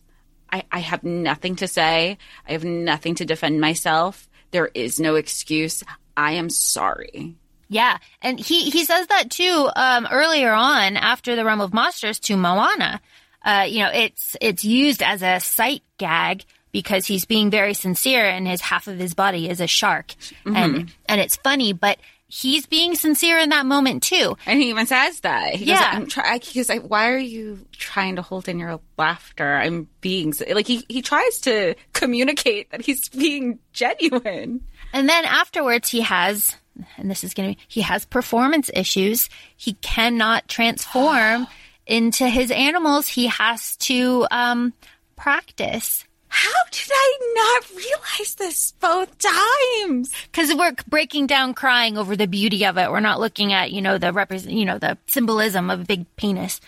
[0.53, 2.18] I, I have nothing to say.
[2.46, 4.28] I have nothing to defend myself.
[4.50, 5.82] There is no excuse.
[6.16, 7.34] I am sorry.
[7.68, 12.18] Yeah, and he he says that too um, earlier on after the Realm of Monsters
[12.20, 13.00] to Moana.
[13.42, 18.26] Uh, you know, it's it's used as a sight gag because he's being very sincere,
[18.26, 21.98] and his half of his body is a shark, and and it's funny, but
[22.35, 24.35] he's being sincere in that moment too.
[24.47, 25.55] And he even says that.
[25.55, 25.93] He Yeah.
[25.93, 29.57] goes, I'm try- he goes, like, why are you trying to hold in your laughter?
[29.57, 34.62] I'm being, like, he, he tries to communicate that he's being genuine.
[34.95, 36.57] And then afterwards, he has,
[36.97, 39.28] and this is going to, be, he has performance issues.
[39.55, 41.47] He cannot transform
[41.87, 43.09] into his animals.
[43.09, 44.72] He has to um,
[45.16, 46.05] practice.
[46.35, 50.11] How did I not realize this both times?
[50.30, 52.91] because we're breaking down crying over the beauty of it.
[52.91, 56.07] We're not looking at you know the represent you know the symbolism of a big
[56.16, 56.61] penis.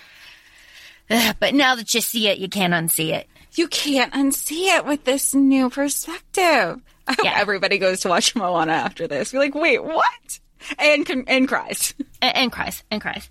[1.11, 3.27] Ugh, but now that you see it, you can't unsee it.
[3.55, 6.81] You can't unsee it with this new perspective.
[7.07, 7.35] I hope Yeah.
[7.37, 9.33] everybody goes to watch Moana after this.
[9.33, 10.39] Be like, wait, what?
[10.79, 11.95] And and cries.
[12.23, 13.29] And, and cries and cries.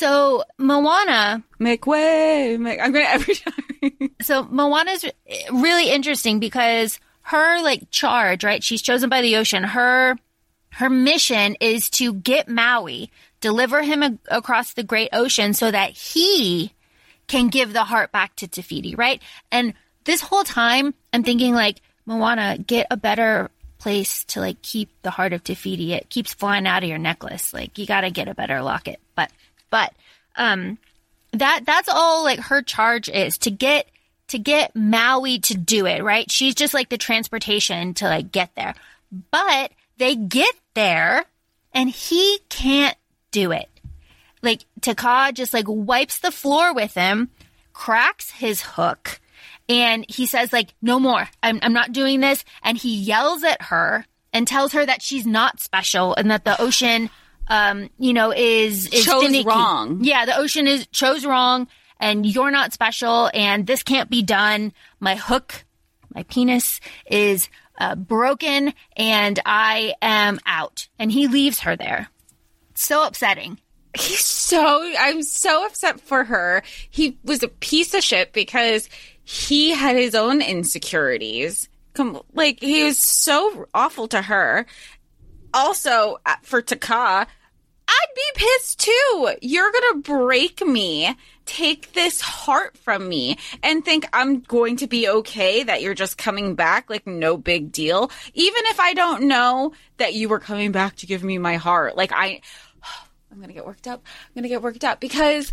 [0.00, 2.56] So Moana, Make way.
[2.58, 4.10] Make- I'm gonna every time.
[4.22, 5.04] so Moana's
[5.52, 8.64] really interesting because her like charge, right?
[8.64, 9.62] She's chosen by the ocean.
[9.62, 10.16] Her
[10.70, 13.10] her mission is to get Maui,
[13.42, 16.72] deliver him a- across the great ocean so that he
[17.26, 19.20] can give the heart back to Te Fiti, right?
[19.52, 19.74] And
[20.04, 25.10] this whole time, I'm thinking like, Moana, get a better place to like keep the
[25.10, 25.92] heart of Te Fiti.
[25.92, 27.52] It keeps flying out of your necklace.
[27.52, 28.98] Like you got to get a better locket.
[29.14, 29.30] But,
[29.70, 29.92] but,
[30.36, 30.78] um,
[31.32, 33.88] that that's all like her charge is to get
[34.28, 36.30] to get Maui to do it, right?
[36.30, 38.74] She's just like the transportation to like get there.
[39.30, 41.24] But they get there
[41.72, 42.96] and he can't
[43.30, 43.68] do it
[44.42, 47.30] like Te Kā just like wipes the floor with him,
[47.72, 49.20] cracks his hook,
[49.68, 51.28] and he says like, "No more.
[51.42, 55.26] I'm I'm not doing this." And he yells at her and tells her that she's
[55.26, 57.10] not special and that the ocean,
[57.50, 59.46] um, you know, is is Chose finicky.
[59.46, 59.98] wrong.
[60.02, 61.66] Yeah, the ocean is chose wrong,
[61.98, 64.72] and you're not special, and this can't be done.
[65.00, 65.64] My hook,
[66.14, 66.80] my penis
[67.10, 67.48] is
[67.78, 70.88] uh, broken, and I am out.
[70.98, 72.08] And he leaves her there.
[72.74, 73.58] So upsetting.
[73.98, 76.62] He's so I'm so upset for her.
[76.88, 78.88] He was a piece of shit because
[79.24, 81.68] he had his own insecurities.
[81.94, 84.66] Come, like he was so awful to her.
[85.52, 87.26] Also, uh, for Te Kā,
[87.90, 89.34] I'd be pissed too.
[89.42, 95.08] You're gonna break me, take this heart from me, and think I'm going to be
[95.08, 98.12] okay that you're just coming back like no big deal.
[98.34, 101.96] Even if I don't know that you were coming back to give me my heart.
[101.96, 102.40] Like I
[103.32, 104.02] I'm gonna get worked up.
[104.04, 105.52] I'm gonna get worked up because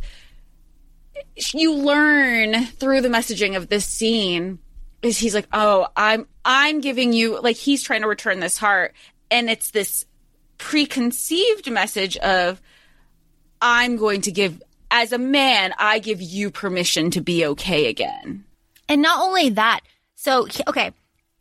[1.54, 4.60] you learn through the messaging of this scene
[5.02, 8.94] is he's like, oh, I'm I'm giving you like he's trying to return this heart,
[9.32, 10.06] and it's this
[10.58, 12.62] preconceived message of
[13.62, 18.46] I'm going to give as a man, I give you permission to be okay again.
[18.88, 19.82] And not only that,
[20.16, 20.92] so, okay,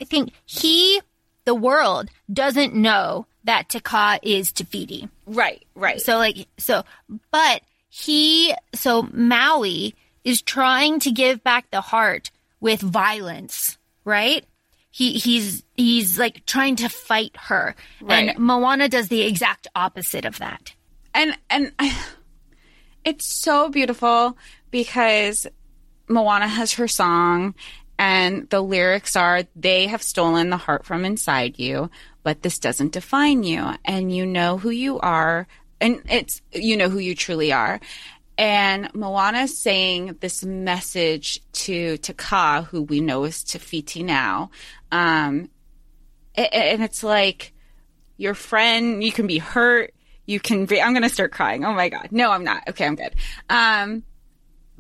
[0.00, 1.00] I think he,
[1.44, 5.08] the world, doesn't know that Te Kā is Te Fiti.
[5.26, 6.00] Right, right.
[6.00, 6.84] So, like, so,
[7.30, 9.94] but he, so Maui
[10.24, 14.44] is trying to give back the heart with violence, right?
[14.96, 17.74] He, he's, he's like trying to fight her.
[18.00, 18.30] Right.
[18.30, 20.72] And Moana does the exact opposite of that.
[21.12, 21.94] and and I,
[23.04, 24.38] it's so beautiful
[24.70, 25.46] because
[26.08, 27.54] Moana has her song
[27.98, 31.90] and the lyrics are they have stolen the heart from inside you
[32.22, 35.46] but this doesn't define you and you know who you are
[35.80, 37.80] and it's you know who you truly are
[38.38, 44.02] and Moana is saying this message to Te Kā who we know is Te Fiti
[44.02, 44.50] now.
[44.92, 45.50] Um
[46.34, 47.52] and it's like
[48.18, 49.94] your friend you can be hurt.
[50.26, 51.64] You can be i'm gonna start crying.
[51.64, 52.08] Oh my god.
[52.10, 52.68] No i'm not.
[52.68, 53.14] Okay i'm good.
[53.48, 54.02] Um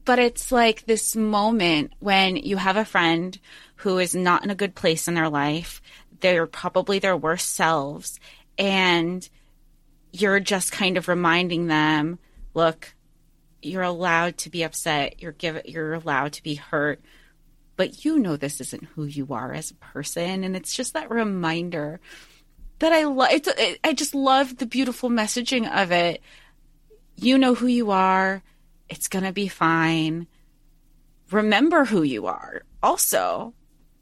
[0.04, 3.38] but it's like this moment when you have a friend
[3.76, 5.82] who is not in a good place in their life.
[6.20, 8.20] They're probably their worst selves.
[8.56, 9.28] And
[10.12, 12.18] you're just kind of reminding them
[12.54, 12.94] look
[13.62, 17.00] you're allowed to be upset you're give you're allowed to be hurt
[17.76, 21.10] but you know this isn't who you are as a person and it's just that
[21.10, 22.00] reminder
[22.78, 23.28] that I love.
[23.30, 26.22] It, I just love the beautiful messaging of it.
[27.16, 28.42] You know who you are.
[28.88, 30.26] It's gonna be fine.
[31.30, 32.62] Remember who you are.
[32.82, 33.54] Also,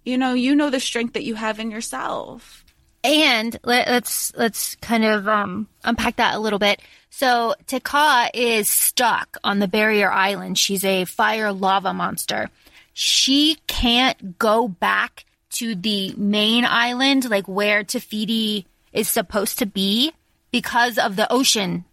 [0.04, 2.63] you know, you know the strength that you have in yourself.
[3.04, 6.80] And let, us let's kind of um, unpack that a little bit.
[7.10, 10.58] So Te Kā is stuck on the barrier island.
[10.58, 12.50] She's a fire lava monster.
[12.94, 19.66] She can't go back to the main island, like where Te Fiti is supposed to
[19.66, 20.12] be,
[20.50, 21.84] because of the ocean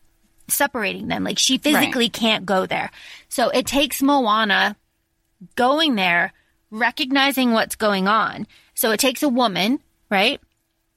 [0.48, 1.24] separating them.
[1.24, 2.14] Like she physically right.
[2.14, 2.90] can't go there.
[3.30, 4.76] So it takes Moana
[5.56, 6.34] going there,
[6.70, 8.48] recognizing what's going on.
[8.76, 10.40] So it takes a woman, right?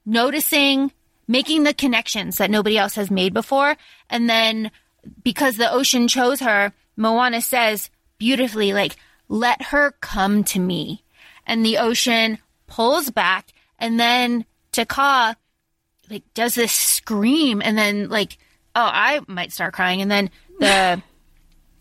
[0.06, 0.92] Noticing,
[1.26, 3.76] making the connections that nobody else has made before.
[4.10, 4.70] And then
[5.22, 8.96] because the ocean chose her, Moana says beautifully, like,
[9.28, 11.04] let her come to me.
[11.46, 15.36] And the ocean pulls back and then Te Kā
[16.10, 18.38] like does this scream and then like
[18.74, 21.02] oh I might start crying and then the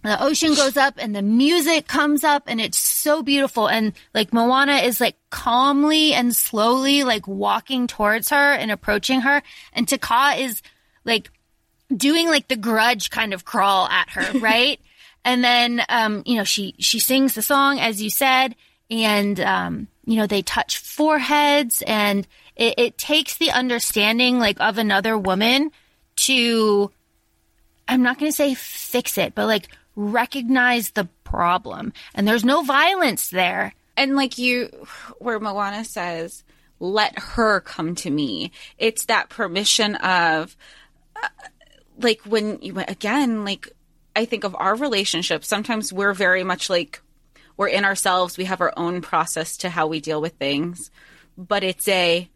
[0.04, 4.34] the ocean goes up and the music comes up and it's so beautiful and like
[4.34, 9.42] Moana is like calmly and slowly like walking towards her and approaching her
[9.74, 10.62] and Te Kā is
[11.06, 11.32] like
[11.96, 14.80] doing like the grudge kind of crawl at her, right?
[15.26, 18.56] and then um you know she she sings the song as you said
[18.92, 24.78] and um you know they touch foreheads and it, it takes the understanding like of
[24.78, 25.72] another woman
[26.16, 26.92] to
[27.88, 31.94] I'm not going to say fix it, but like recognize the problem.
[32.14, 33.74] And there's no violence there.
[33.96, 34.70] And like you,
[35.20, 36.44] where Moana says,
[36.80, 38.52] let her come to me.
[38.78, 40.58] It's that permission of,
[41.16, 41.28] uh,
[42.00, 43.72] like, when you, again, like,
[44.16, 47.02] I think of our relationship, sometimes we're very much like,
[47.56, 48.38] we're in ourselves.
[48.38, 50.92] We have our own process to how we deal with things.
[51.38, 52.30] But it's a,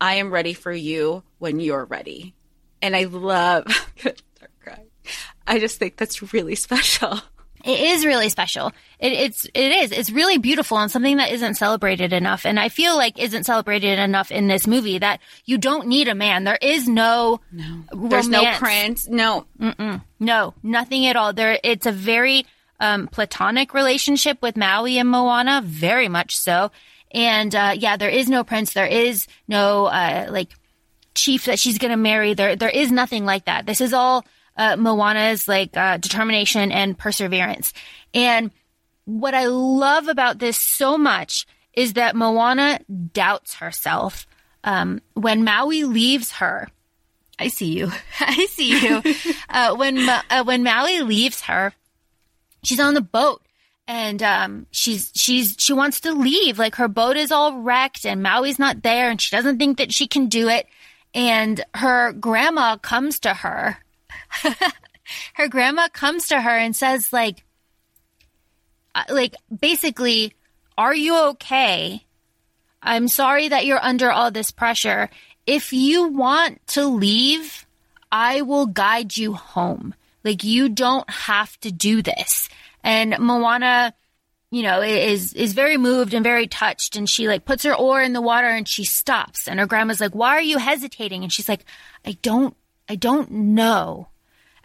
[0.00, 2.34] I am ready for you when you're ready.
[2.82, 3.66] And I love,
[5.48, 7.18] I just think that's really special.
[7.64, 8.72] It is really special.
[9.00, 9.92] It, it's it is.
[9.92, 12.46] It's really beautiful and something that isn't celebrated enough.
[12.46, 16.14] And I feel like isn't celebrated enough in this movie that you don't need a
[16.14, 16.44] man.
[16.44, 18.08] There is no no.
[18.08, 19.08] There's no prince.
[19.08, 19.46] No.
[19.60, 20.02] Mm-mm.
[20.20, 20.54] No.
[20.62, 21.32] Nothing at all.
[21.32, 21.58] There.
[21.64, 22.46] It's a very
[22.78, 25.60] um, platonic relationship with Maui and Moana.
[25.64, 26.70] Very much so.
[27.10, 28.72] And uh, yeah, there is no prince.
[28.72, 30.50] There is no uh, like
[31.14, 32.34] chief that she's going to marry.
[32.34, 33.66] There there is nothing like that.
[33.66, 34.24] This is all
[34.58, 37.72] uh, Moana's like uh, determination and perseverance.
[38.12, 38.50] And
[39.04, 42.80] what I love about this so much is that Moana
[43.12, 44.26] doubts herself.
[44.64, 46.68] Um, when Maui leaves her,
[47.38, 47.92] I see you.
[48.20, 49.02] I see you.
[49.48, 51.72] uh, when uh, when Maui leaves her,
[52.64, 53.42] she's on the boat
[53.86, 56.58] and um, she's she's she wants to leave.
[56.58, 59.94] Like her boat is all wrecked, and Maui's not there, and she doesn't think that
[59.94, 60.66] she can do it.
[61.14, 63.78] And her grandma comes to her
[65.34, 67.44] her grandma comes to her and says like
[68.94, 70.34] uh, like basically
[70.76, 72.04] are you okay?
[72.82, 75.10] I'm sorry that you're under all this pressure.
[75.46, 77.66] If you want to leave
[78.10, 79.94] i will guide you home.
[80.24, 82.48] Like you don't have to do this.
[82.82, 83.94] And moana
[84.50, 88.00] you know is is very moved and very touched and she like puts her oar
[88.00, 89.46] in the water and she stops.
[89.46, 91.22] And her grandma's like why are you hesitating?
[91.22, 91.64] And she's like
[92.04, 92.56] i don't
[92.88, 94.08] i don't know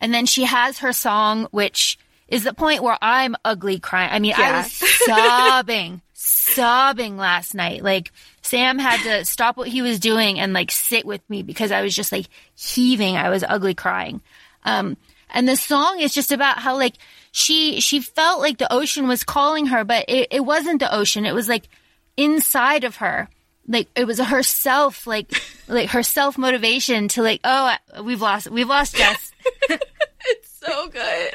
[0.04, 1.98] and then she has her song, which
[2.28, 4.10] is the point where I'm ugly crying.
[4.12, 4.52] I mean, yeah.
[4.52, 4.74] I was
[5.06, 7.84] sobbing, sobbing last night.
[7.84, 8.12] Like
[8.42, 11.82] Sam had to stop what he was doing and like sit with me because I
[11.82, 13.16] was just like heaving.
[13.16, 14.22] I was ugly crying.
[14.66, 14.98] Um,
[15.30, 16.96] and the song is just about how like
[17.32, 21.26] she, she felt like the ocean was calling her, but it, it wasn't the ocean.
[21.26, 21.70] It was like
[22.18, 23.30] inside of her.
[23.68, 25.32] Like it was herself, like,
[25.68, 29.32] like her self motivation to like, oh, we've lost, we've lost Jess.
[29.70, 31.34] it's so good.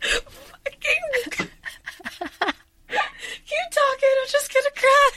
[0.00, 1.48] Fucking.
[2.88, 4.14] Keep talking.
[4.20, 5.10] I'm just gonna cry.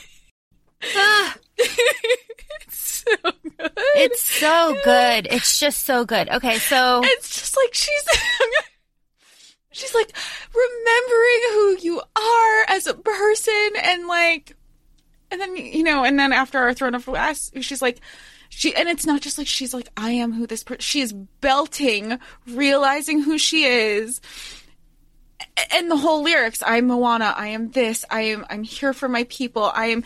[1.56, 3.72] it's so good.
[3.96, 5.28] It's so good.
[5.30, 6.28] It's just so good.
[6.28, 8.04] Okay, so it's just like she's
[9.72, 10.12] she's like
[10.54, 14.56] remembering who you are as a person and like
[15.34, 18.00] and then you know and then after our throne of glass she's like
[18.48, 20.80] she and it's not just like she's like I am who this person.
[20.80, 24.20] She is belting, realizing who she is,
[25.72, 26.62] and the whole lyrics.
[26.64, 27.34] I'm Moana.
[27.36, 28.04] I am this.
[28.10, 28.46] I am.
[28.48, 29.70] I'm here for my people.
[29.74, 30.04] I am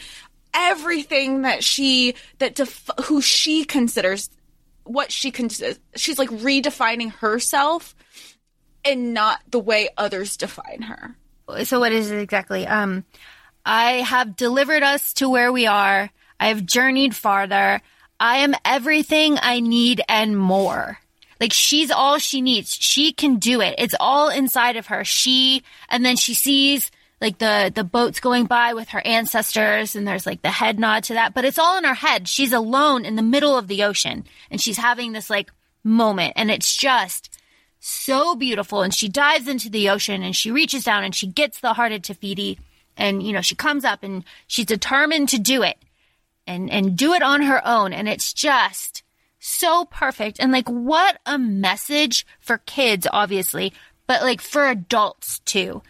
[0.55, 4.31] everything that she that def- who she considers
[4.85, 5.79] what she considers.
[5.95, 7.95] She's like redefining herself,
[8.83, 11.16] and not the way others define her.
[11.64, 12.66] So what is it exactly?
[12.66, 13.05] Um,
[13.70, 16.08] I have delivered us to where we are.
[16.40, 17.82] I have journeyed farther.
[18.18, 21.00] I am everything I need and more.
[21.38, 22.72] Like she's all she needs.
[22.72, 23.74] She can do it.
[23.76, 25.04] It's all inside of her.
[25.04, 26.90] She, and then she sees
[27.20, 31.02] like the the boats going by with her ancestors and there's like the head nod
[31.02, 33.82] to that but it's all in her head she's alone in the middle of the
[33.82, 35.50] ocean and she's having this like
[35.82, 37.36] moment and it's just
[37.80, 41.58] so beautiful and she dives into the ocean and she reaches down and she gets
[41.58, 42.56] the heart of Te Fiti
[42.99, 45.78] and you know she comes up and she's determined to do it
[46.46, 47.92] and and do it on her own.
[47.92, 49.03] And it's just
[49.38, 50.40] so perfect.
[50.40, 53.72] And like what a message for kids obviously
[54.07, 55.82] but like for adults too.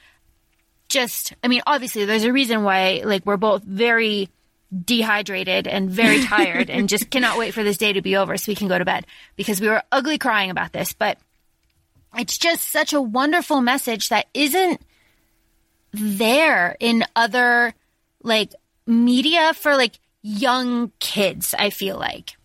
[0.89, 4.29] Just i mean obviously there's a reason why like we're both very
[4.85, 8.51] dehydrated and very tired and just cannot wait for this day to be over so
[8.53, 9.07] we can go to bed
[9.37, 10.93] because we were ugly crying about this.
[10.93, 11.19] But
[12.17, 14.81] it's just such a wonderful message that isn't
[15.93, 17.75] there in other
[18.23, 18.55] like
[18.87, 22.37] media for like young kids i feel like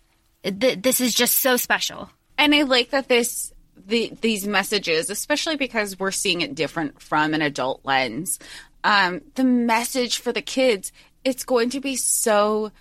[0.44, 3.54] Th- this is just so special And I like that this
[3.86, 8.40] the these messages, especially because we're seeing it different from an adult lens.
[8.84, 10.92] Um, the message for the kids,
[11.24, 12.72] it's going to be so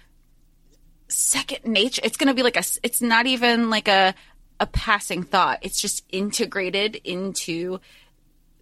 [1.09, 2.01] second nature.
[2.05, 2.65] It's going to be like a.
[2.83, 4.15] It's not even like a
[4.61, 5.59] a passing thought.
[5.63, 7.81] It's just integrated into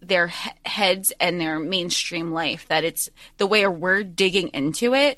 [0.01, 2.67] their he- heads and their mainstream life.
[2.67, 5.17] That it's the way we're digging into it.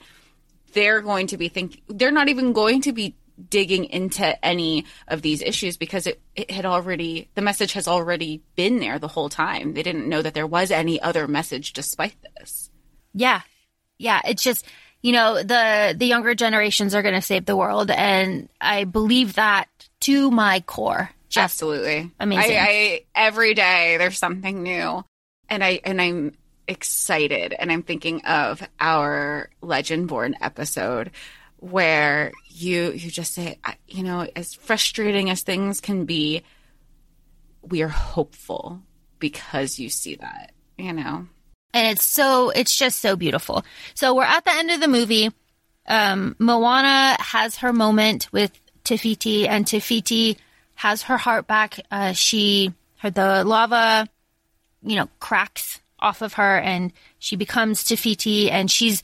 [0.73, 1.81] They're going to be thinking.
[1.87, 3.15] They're not even going to be
[3.49, 8.41] digging into any of these issues because it, it had already the message has already
[8.55, 9.73] been there the whole time.
[9.73, 12.69] They didn't know that there was any other message despite this.
[13.13, 13.41] Yeah.
[13.97, 14.21] Yeah.
[14.25, 14.65] It's just,
[15.01, 17.91] you know, the, the younger generations are going to save the world.
[17.91, 19.67] And I believe that
[20.01, 21.09] to my core.
[21.41, 22.57] Absolutely amazing.
[22.57, 25.03] I, I every day there's something new,
[25.49, 26.33] and I and I'm
[26.67, 31.11] excited, and I'm thinking of our Legendborn episode
[31.57, 36.43] where you you just say, you know, as frustrating as things can be,
[37.61, 38.81] we are hopeful
[39.19, 41.27] because you see that, you know.
[41.73, 43.63] and it's so it's just so beautiful.
[43.95, 45.31] So we're at the end of the movie.
[45.87, 48.51] Um, Moana has her moment with
[48.83, 50.37] Te Fiti, and Te Fiti
[50.83, 51.79] has her heart back.
[51.89, 54.05] Uh, she her the lava,
[54.81, 59.01] you know, cracks off of her, and she becomes Te Fiti, and she's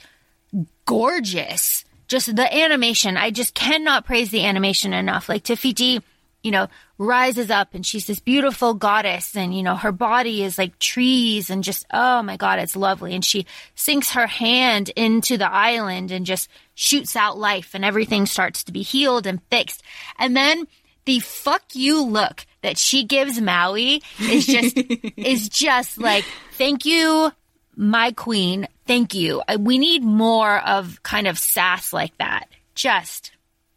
[0.85, 1.85] gorgeous.
[2.09, 5.29] Just the animation, I just cannot praise the animation enough.
[5.29, 6.01] Like Te Fiti,
[6.43, 6.67] you know,
[6.97, 11.49] rises up and she's this beautiful goddess and, you know, her body is like trees
[11.49, 13.13] and just, oh my God, it's lovely.
[13.13, 18.25] And she sinks her hand into the island and just shoots out life and everything
[18.25, 19.83] starts to be healed and fixed.
[20.17, 20.67] And then
[21.09, 24.77] the fuck you look that she gives Maui is just,
[25.17, 27.31] is just like, thank you,
[27.75, 28.67] my queen.
[28.85, 29.41] Thank you.
[29.47, 32.47] I- We need more of kind of sass like that.
[32.75, 33.31] Just,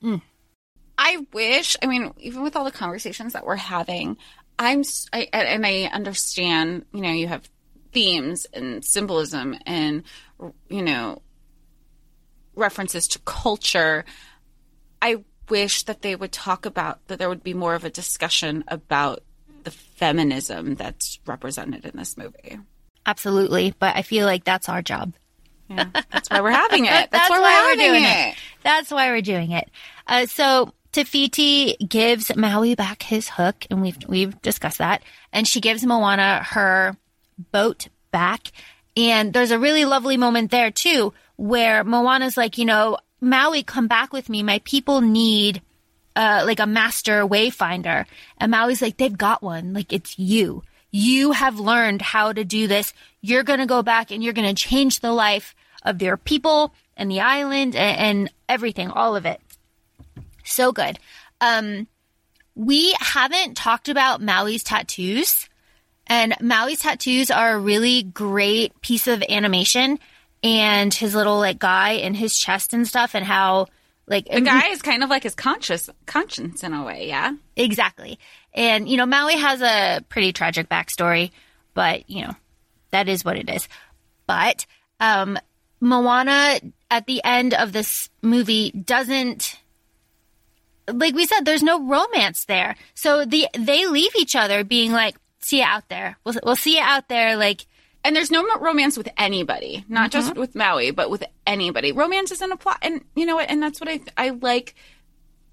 [0.05, 0.21] mm.
[0.99, 4.19] I wish, I mean, even with all the conversations that we're having,
[4.59, 7.49] I'm, I, and I understand, you know, you have
[7.93, 10.03] themes and symbolism and,
[10.69, 11.23] you know,
[12.55, 14.05] references to culture.
[15.01, 18.65] I wish that they would talk about, that there would be more of a discussion
[18.69, 19.23] about
[19.65, 22.59] the feminism that's represented in this movie.
[23.07, 23.75] absolutely.
[23.79, 25.13] But I feel like that's our job.
[25.69, 26.91] Yeah, that's why we're having it.
[26.91, 28.29] That's, That's why, why we're, doing it.
[28.33, 28.35] it.
[28.63, 29.71] That's why we're doing it.
[30.07, 35.03] Uh, so Te Fiti gives Maui back his hook, and we've we've discussed that.
[35.33, 36.97] And she gives Moana her
[37.53, 38.53] boat back.
[38.97, 43.87] And there's a really lovely moment there too, where Moana's like, you know, Maui, come
[43.87, 44.43] back with me.
[44.43, 45.63] My people need
[46.17, 48.05] uh, like a master wayfinder.
[48.37, 49.73] And Maui's like, they've got one.
[49.73, 50.65] Like it's you.
[50.91, 52.93] You have learned how to do this.
[53.21, 55.55] You're going to go back and you're going to change the life
[55.85, 59.41] of their people and the island and, and everything, all of it.
[60.45, 60.99] So good.
[61.41, 61.87] Um,
[62.55, 65.49] we haven't talked about Maui's tattoos
[66.07, 69.99] and Maui's tattoos are a really great piece of animation
[70.43, 73.67] and his little like guy in his chest and stuff and how
[74.07, 77.33] like The guy is kind of like his conscious conscience in a way, yeah.
[77.57, 78.19] Exactly.
[78.53, 81.31] And, you know, Maui has a pretty tragic backstory,
[81.73, 82.35] but, you know,
[82.91, 83.69] that is what it is.
[84.27, 84.67] But,
[85.01, 85.39] um,
[85.81, 89.59] Moana at the end of this movie doesn't,
[90.93, 92.77] like we said, there's no romance there.
[92.95, 96.19] So the, they leave each other being like, see you out there.
[96.25, 97.37] We'll, we'll see you out there.
[97.37, 97.67] Like,
[98.05, 101.93] And there's no romance with anybody, not just with Maui, but with anybody.
[101.93, 103.49] Romance isn't a plot, and you know what?
[103.49, 104.75] And that's what I I like.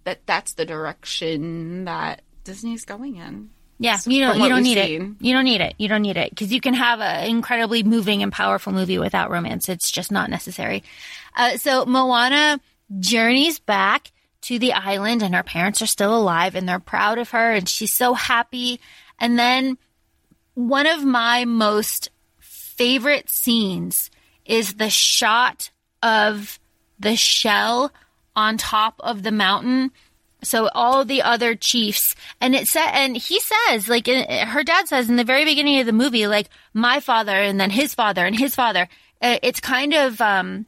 [0.05, 3.51] That that's the direction that Disney's going in.
[3.81, 5.17] Yeah, you don't you don't need seen.
[5.19, 5.25] it.
[5.25, 5.75] You don't need it.
[5.77, 9.29] You don't need it because you can have an incredibly moving and powerful movie without
[9.29, 9.69] romance.
[9.69, 10.83] It's just not necessary.
[11.35, 12.59] Uh, so Moana
[12.99, 17.29] journeys back to the island, and her parents are still alive, and they're proud of
[17.29, 18.81] her, and she's so happy.
[19.17, 19.77] And then
[20.55, 22.09] one of my most
[22.79, 24.09] favorite scenes
[24.45, 25.69] is the shot
[26.01, 26.57] of
[26.97, 27.91] the shell
[28.37, 29.91] on top of the mountain.
[30.41, 35.09] So all the other chiefs, and it said, and he says, like her dad says
[35.09, 38.39] in the very beginning of the movie, like my father, and then his father, and
[38.39, 38.87] his father.
[39.21, 40.65] Uh, it's kind of um,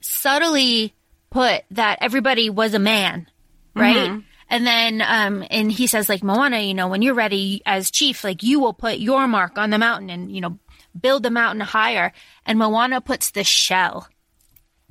[0.00, 0.92] subtly
[1.30, 3.28] put that everybody was a man,
[3.76, 4.10] right?
[4.10, 4.20] Mm-hmm.
[4.50, 8.24] And then, um, and he says, like, Moana, you know, when you're ready as chief,
[8.24, 10.58] like, you will put your mark on the mountain and, you know,
[11.00, 12.12] build the mountain higher.
[12.46, 14.08] And Moana puts the shell.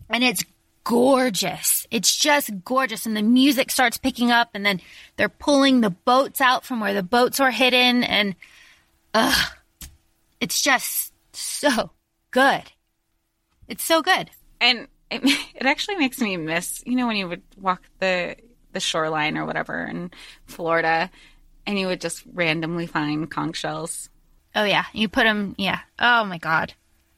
[0.09, 0.43] And it's
[0.83, 1.85] gorgeous.
[1.91, 3.05] It's just gorgeous.
[3.05, 4.81] And the music starts picking up, and then
[5.17, 8.03] they're pulling the boats out from where the boats were hidden.
[8.03, 8.35] And,
[9.13, 9.51] ugh,
[10.39, 11.91] it's just so
[12.31, 12.63] good.
[13.67, 14.29] It's so good.
[14.61, 15.21] And it,
[15.55, 18.35] it actually makes me miss, you know, when you would walk the
[18.73, 20.11] the shoreline or whatever in
[20.45, 21.09] Florida,
[21.65, 24.09] and you would just randomly find conch shells.
[24.57, 25.53] Oh yeah, you put them.
[25.59, 25.79] Yeah.
[25.99, 26.73] Oh my god.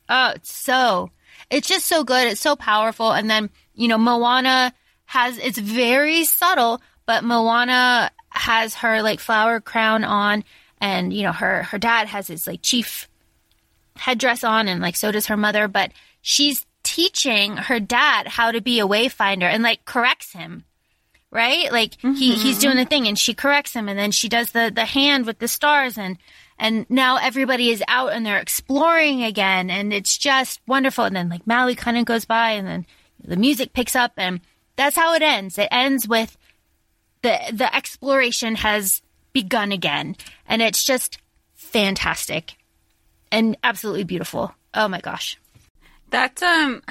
[0.09, 1.09] Oh, it's so.
[1.49, 2.27] It's just so good.
[2.27, 3.13] It's so powerful.
[3.13, 4.73] And then you know, Moana
[5.05, 5.37] has.
[5.37, 10.43] It's very subtle, but Moana has her like flower crown on,
[10.81, 13.07] and you know, her her dad has his like chief
[13.95, 15.69] headdress on, and like so does her mother.
[15.69, 20.65] But she's teaching her dad how to be a wayfinder and like corrects him
[21.31, 21.71] right?
[21.71, 22.13] Like mm-hmm.
[22.13, 24.85] he he's doing the thing and she corrects him and then she does the the
[24.85, 26.17] hand with the stars and
[26.57, 31.29] and now everybody is out and they're exploring again and it's just wonderful and then
[31.29, 32.85] like Maui kind of goes by and then
[33.23, 34.41] the music picks up and
[34.75, 35.57] that's how it ends.
[35.57, 36.37] It ends with
[37.21, 39.01] the the exploration has
[39.33, 40.15] begun again
[40.47, 41.19] and it's just
[41.53, 42.55] fantastic
[43.31, 44.53] and absolutely beautiful.
[44.73, 45.37] Oh my gosh.
[46.09, 46.81] That's um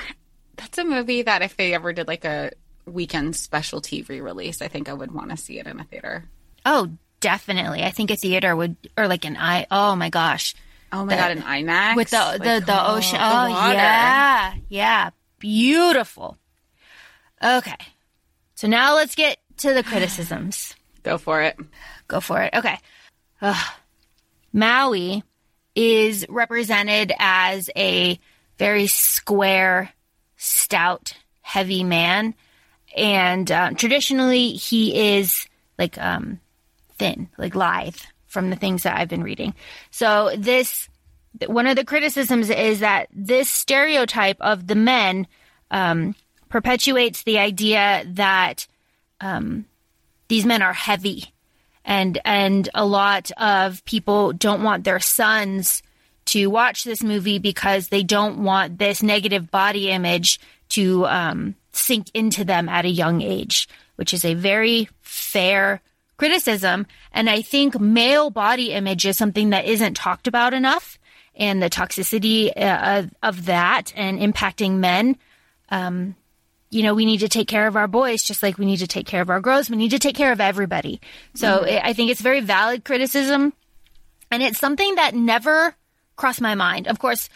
[0.57, 2.53] that's a movie that if they ever did like a
[2.89, 6.25] weekend specialty re-release, I think I would want to see it in a theater.
[6.65, 7.83] Oh, definitely.
[7.83, 9.67] I think a theater would, or like an i.
[9.71, 10.55] Oh my gosh.
[10.93, 13.19] Oh my the, god, an IMAX with the like, the the oh, ocean.
[13.21, 16.39] Oh the yeah, yeah, beautiful.
[17.43, 17.77] Okay,
[18.55, 20.75] so now let's get to the criticisms.
[21.03, 21.59] Go for it.
[22.07, 22.55] Go for it.
[22.55, 22.79] Okay.
[23.41, 23.75] Ugh.
[24.53, 25.23] Maui
[25.75, 28.19] is represented as a
[28.59, 29.91] very square,
[30.37, 32.35] stout, heavy man
[32.99, 35.47] and uh, traditionally he is
[35.79, 36.41] like um,
[36.99, 37.97] thin, like lithe
[38.27, 39.55] from the things that I've been reading.
[39.91, 40.89] So this
[41.47, 45.27] one of the criticisms is that this stereotype of the men
[45.71, 46.15] um,
[46.49, 48.67] perpetuates the idea that
[49.21, 49.67] um,
[50.29, 51.33] these men are heavy,
[51.85, 55.83] and and a lot of people don't want their sons
[56.27, 60.39] to watch this movie because they don't want this negative body image
[60.69, 65.81] to um, sink into them at a young age, which is a very fair
[66.17, 66.87] criticism.
[67.13, 70.99] And I think male body image is something that isn't talked about enough
[71.35, 75.17] and the toxicity uh, of that and impacting men.
[75.71, 76.17] Um,
[76.71, 78.87] you know, we need to take care of our boys just like we need to
[78.87, 79.71] take care of our girls.
[79.71, 81.01] We need to take care of everybody.
[81.35, 81.87] So mm-hmm.
[81.87, 83.55] I think it's very valid criticism.
[84.31, 85.75] And it's something that never
[86.17, 86.89] crossed my mind.
[86.89, 87.31] Of course,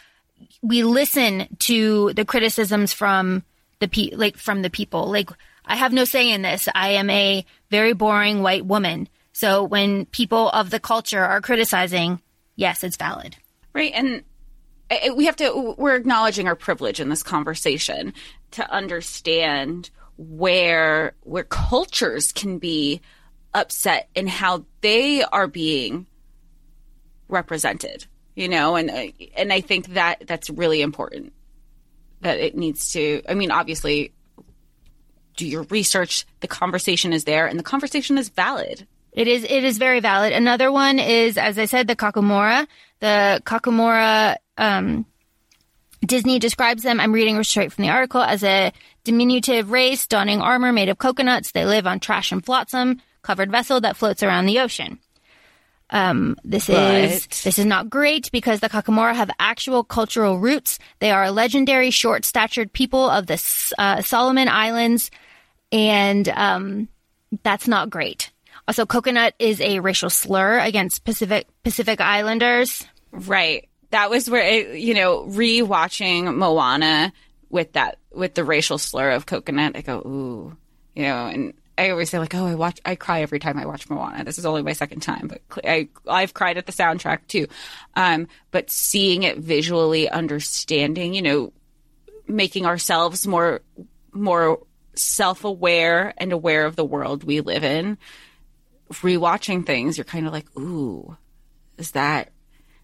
[0.61, 3.45] we listen to the criticisms from
[3.83, 5.11] the pe- like from the people.
[5.11, 5.29] Like
[5.67, 6.69] I have no say in this.
[6.75, 9.09] I am a very boring white woman.
[9.33, 12.23] So when people of the culture are criticizing,
[12.57, 13.37] yes, it's valid.
[13.75, 14.23] Right, and
[14.91, 18.15] eh, eh, we have to we're acknowledging our privilege in this conversation
[18.53, 23.01] to understand where where cultures can be
[23.55, 26.07] upset in how they are being
[27.29, 31.33] represented you know and eh, and i think that that's really important
[32.23, 34.13] that it needs to, I mean, obviously,
[35.37, 36.25] do your research.
[36.41, 38.87] The conversation is there and the conversation is valid.
[39.13, 40.33] It is, it is very valid.
[40.33, 42.67] Another one is, as I said, the Kakamora.
[43.01, 45.05] The Kakamora, um,
[46.05, 48.73] Disney describes them, I'm reading straight from the article, as a
[49.05, 51.53] diminutive race donning armor made of coconuts.
[51.53, 54.99] They live on trash and flotsam covered vessel that floats around the ocean.
[55.93, 56.95] Um, this but...
[56.95, 60.79] is this is not great because the Kakamora have actual cultural roots.
[60.99, 63.35] They are a legendary short-statured people of the
[63.79, 65.11] uh, Solomon Islands,
[65.71, 66.89] and um,
[67.43, 68.31] that's not great.
[68.67, 72.87] Also, coconut is a racial slur against Pacific Pacific Islanders.
[73.13, 73.69] Right.
[73.91, 77.13] That was where it, you know rewatching Moana
[77.51, 79.77] with that with the racial slur of coconut.
[79.77, 80.57] I go ooh,
[80.95, 83.67] you know, and I always say like, oh, I watch, I cry every time I
[83.67, 84.25] watch Moana.
[84.25, 87.47] This is only my second time, but I, I've cried at the soundtrack too.
[87.95, 91.53] Um, but seeing it visually, understanding, you know,
[92.27, 93.63] making ourselves more,
[94.13, 94.61] more
[94.95, 97.97] self-aware and aware of the world we live in.
[98.91, 101.17] Rewatching things, you're kind of like, ooh,
[101.79, 102.31] is that,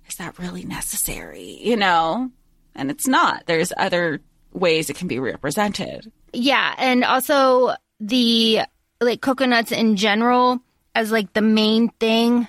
[0.09, 1.59] is that really necessary?
[1.61, 2.31] You know?
[2.75, 3.45] And it's not.
[3.47, 4.21] There's other
[4.53, 6.11] ways it can be represented.
[6.33, 8.61] Yeah, and also the
[9.01, 10.61] like coconuts in general
[10.95, 12.49] as like the main thing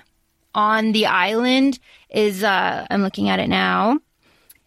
[0.54, 1.78] on the island
[2.08, 4.00] is uh I'm looking at it now.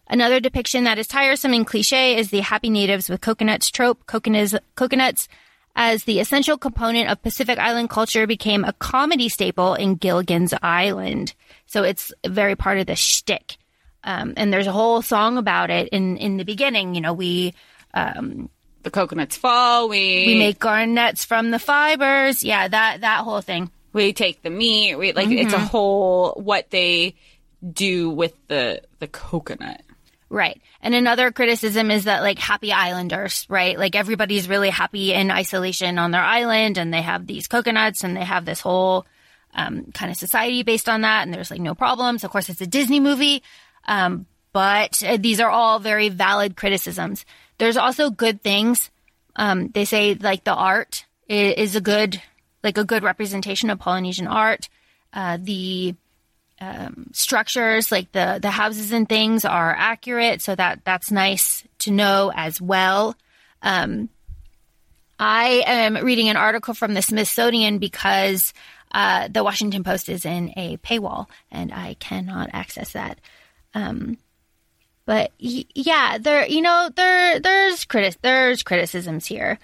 [0.08, 4.06] Another depiction that is tiresome and cliche is the happy natives with coconuts trope.
[4.06, 5.28] Coconuts, coconuts
[5.76, 11.34] as the essential component of Pacific Island culture became a comedy staple in Gilligan's Island.
[11.66, 13.56] So it's very part of the shtick.
[14.04, 16.94] Um, and there's a whole song about it in, in the beginning.
[16.94, 17.54] You know, we,
[17.94, 18.50] um,
[18.84, 19.88] The coconuts fall.
[19.88, 22.44] We we make garnets from the fibers.
[22.44, 23.70] Yeah, that, that whole thing.
[23.92, 24.94] we take the meat.
[24.96, 27.14] We like it's a whole what they
[27.68, 29.80] do with the the coconut.
[30.28, 30.60] Right.
[30.80, 33.78] And another criticism is that like happy islanders, right?
[33.78, 38.16] Like everybody's really happy in isolation on their island and they have these coconuts and
[38.16, 39.06] they have this whole
[39.54, 41.22] um, kind of society based on that.
[41.22, 42.24] And there's like no problems.
[42.24, 43.42] Of course, it's a Disney movie.
[43.86, 47.24] Um, but uh, these are all very valid criticisms.
[47.64, 48.90] There's also good things.
[49.36, 52.20] Um, they say like the art is a good,
[52.62, 54.68] like a good representation of Polynesian art.
[55.14, 55.94] Uh, the
[57.12, 62.32] structures like the the houses and things are accurate so that that's nice to know
[62.34, 63.14] as well
[63.62, 64.08] um,
[65.18, 68.54] i am reading an article from the smithsonian because
[68.92, 73.18] uh, the washington post is in a paywall and i cannot access that
[73.74, 74.16] um,
[75.06, 79.58] but yeah there you know there there's criti- there's criticisms here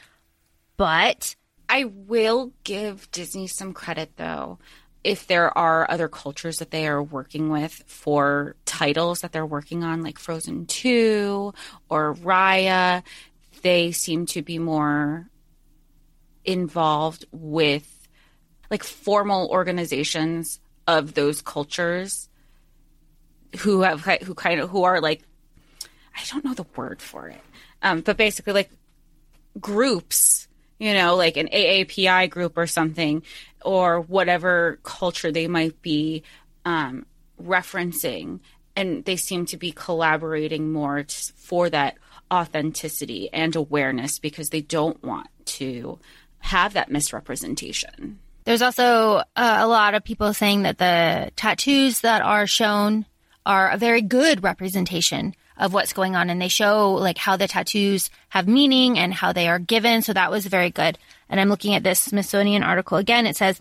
[0.76, 1.36] but
[1.70, 4.59] I will give Disney some credit though.
[5.05, 9.84] If there are other cultures that they are working with for titles that they're working
[9.84, 11.55] on, like Frozen 2
[11.88, 13.03] or Raya,
[13.62, 15.28] they seem to be more
[16.45, 18.09] involved with
[18.70, 22.28] like formal organizations of those cultures
[23.59, 25.22] who have who kind of who are like
[26.21, 27.41] I don't know the word for it.
[27.83, 28.71] Um, but basically like
[29.59, 30.49] groups,
[30.79, 33.23] you know, like an AAPI group or something,
[33.62, 36.23] or whatever culture they might be
[36.64, 37.07] um,
[37.43, 38.41] referencing.
[38.77, 41.05] And they seem to be collaborating more
[41.37, 41.97] for that
[42.33, 45.99] authenticity and awareness because they don't want to
[46.39, 48.18] have that misrepresentation.
[48.45, 53.05] There's also uh, a lot of people saying that the tattoos that are shown
[53.45, 57.47] are a very good representation of what's going on and they show like how the
[57.47, 60.03] tattoos have meaning and how they are given.
[60.03, 60.99] So that was very good.
[61.29, 63.27] And i'm looking at this smithsonian article again.
[63.27, 63.61] It says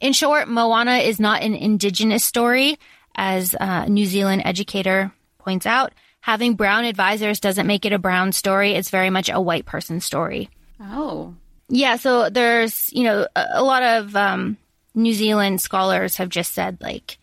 [0.00, 2.78] in short moana is not an indigenous story
[3.14, 5.92] as a new zealand educator points out.
[6.22, 8.72] Having brown advisors doesn't make it a brown story.
[8.72, 10.48] It's very much a white person story.
[10.80, 11.34] Oh,
[11.68, 14.56] yeah, so there's, you know, a, a lot of um,
[14.94, 17.18] New Zealand scholars have just said like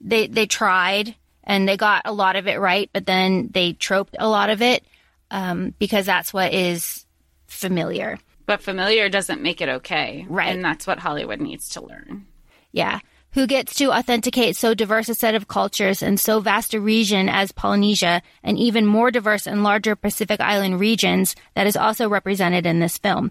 [0.00, 1.14] they they tried
[1.44, 4.62] and they got a lot of it right, but then they troped a lot of
[4.62, 4.84] it
[5.30, 7.06] um, because that's what is
[7.46, 8.18] familiar.
[8.46, 10.26] but familiar doesn't make it okay.
[10.28, 10.48] Right.
[10.48, 12.26] And that's what Hollywood needs to learn.
[12.72, 12.98] Yeah.
[13.34, 17.28] Who gets to authenticate so diverse a set of cultures and so vast a region
[17.28, 22.66] as Polynesia and even more diverse and larger Pacific Island regions that is also represented
[22.66, 23.30] in this film?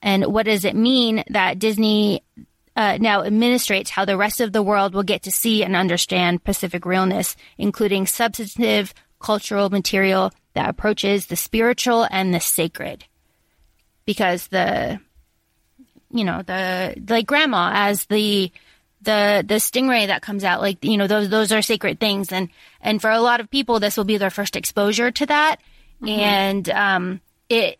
[0.00, 2.22] And what does it mean that Disney
[2.76, 6.44] uh, now administrates how the rest of the world will get to see and understand
[6.44, 13.04] Pacific realness, including substantive cultural material that approaches the spiritual and the sacred?
[14.04, 15.00] Because the
[16.10, 18.50] you know the like grandma as the
[19.02, 22.32] the the stingray that comes out like you know those those are sacred things.
[22.32, 22.48] And
[22.80, 25.56] and for a lot of people this will be their first exposure to that.
[26.06, 27.78] And um it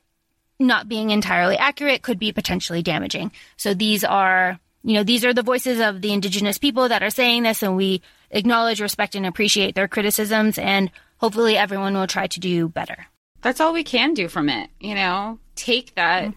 [0.59, 3.33] not being entirely accurate could be potentially damaging.
[3.57, 7.11] So these are you know these are the voices of the indigenous people that are
[7.11, 12.27] saying this and we acknowledge respect and appreciate their criticisms and hopefully everyone will try
[12.27, 13.07] to do better
[13.43, 15.39] That's all we can do from it, you know?
[15.57, 16.33] Take that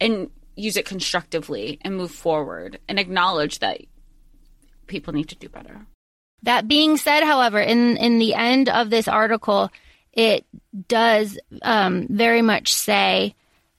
[0.00, 3.80] and use it constructively and move forward and acknowledge that
[4.86, 5.86] people need to do better.
[6.42, 9.70] That being said, however, in in the end of this article,
[10.12, 10.44] it
[10.88, 13.34] does um, very much say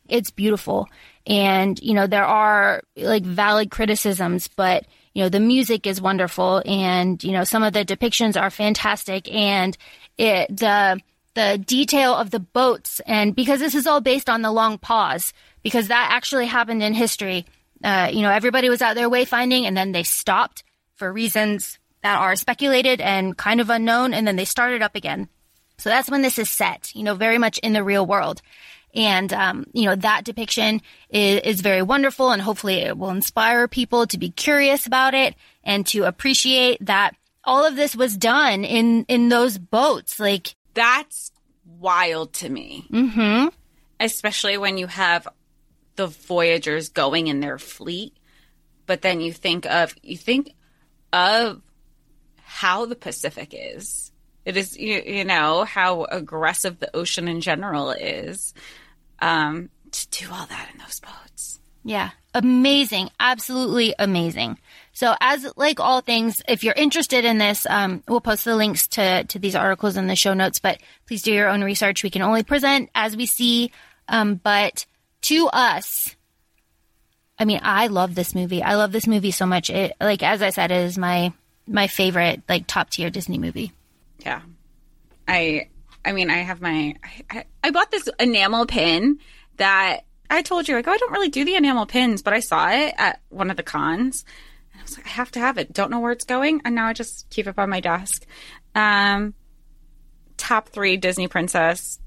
[0.07, 0.87] it's beautiful,
[1.29, 6.61] and you know there are like valid criticisms, but you know the music is wonderful,
[6.65, 9.77] and you know some of the depictions are fantastic, and
[10.17, 10.99] it the
[11.35, 15.31] the detail of the boats, and because this is all based on the long pause,
[15.61, 17.45] because that actually happened in history.
[17.81, 20.63] Uh, you know, everybody was out there wayfinding, and then they stopped
[20.95, 25.29] for reasons that are speculated and kind of unknown, and then they started up again.
[25.77, 28.41] So that's when this is set, you know, very much in the real world.
[28.95, 33.67] And, um, you know, that depiction is, is very wonderful and hopefully it will inspire
[33.67, 38.63] people to be curious about it and to appreciate that all of this was done
[38.65, 40.19] in in those boats.
[40.19, 41.31] Like That's
[41.65, 42.85] wild to me.
[42.89, 43.47] hmm
[43.99, 45.27] especially when you have
[45.97, 48.15] the Voyagers going in their fleet.
[48.85, 50.53] But then you think of you think
[51.13, 51.61] of
[52.41, 54.11] how the Pacific is.
[54.45, 58.53] It is you, you know how aggressive the ocean in general is.
[59.21, 61.59] Um, to do all that in those boats.
[61.83, 62.11] Yeah.
[62.33, 63.09] Amazing.
[63.19, 64.59] Absolutely amazing.
[64.93, 68.87] So as like all things, if you're interested in this, um, we'll post the links
[68.89, 72.03] to, to these articles in the show notes, but please do your own research.
[72.03, 73.71] We can only present as we see.
[74.07, 74.85] Um, but
[75.21, 76.15] to us,
[77.39, 78.61] I mean, I love this movie.
[78.61, 79.69] I love this movie so much.
[79.69, 81.33] It, like, as I said, it is my,
[81.65, 83.71] my favorite, like top tier Disney movie.
[84.19, 84.41] Yeah,
[85.27, 85.69] I
[86.05, 86.95] I mean I have my
[87.29, 89.19] I, I, bought this enamel pin
[89.57, 92.39] that I told you like oh, I don't really do the enamel pins, but I
[92.39, 94.25] saw it at one of the cons.
[94.71, 95.73] And I was like, I have to have it.
[95.73, 98.25] Don't know where it's going, and now I just keep it by my desk.
[98.75, 99.33] Um,
[100.37, 101.99] top three Disney princess.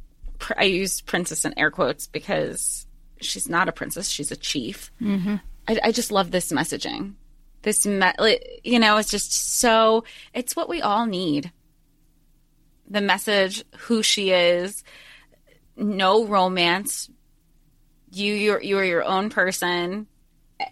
[0.56, 2.86] I use princess in air quotes because
[3.20, 4.90] she's not a princess; she's a chief.
[5.00, 5.36] Mm-hmm.
[5.68, 7.14] I, I just love this messaging.
[7.62, 8.12] This, me-
[8.64, 10.04] you know, it's just so.
[10.34, 11.52] It's what we all need
[12.92, 14.84] the message, who she is,
[15.76, 17.10] no romance.
[18.12, 20.06] You you're you're your own person.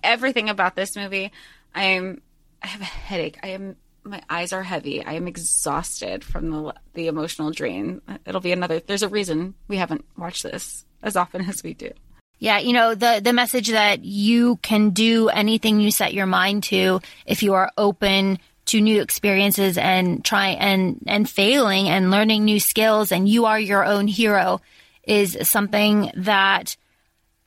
[0.04, 1.32] Everything about this movie.
[1.74, 2.20] I'm
[2.62, 3.38] I have a headache.
[3.42, 5.04] I am my eyes are heavy.
[5.04, 8.02] I am exhausted from the the emotional drain.
[8.26, 11.90] It'll be another there's a reason we haven't watched this as often as we do.
[12.38, 16.64] Yeah, you know, the the message that you can do anything you set your mind
[16.64, 18.38] to if you are open
[18.70, 23.58] to new experiences and try and and failing and learning new skills and you are
[23.58, 24.60] your own hero
[25.02, 26.76] is something that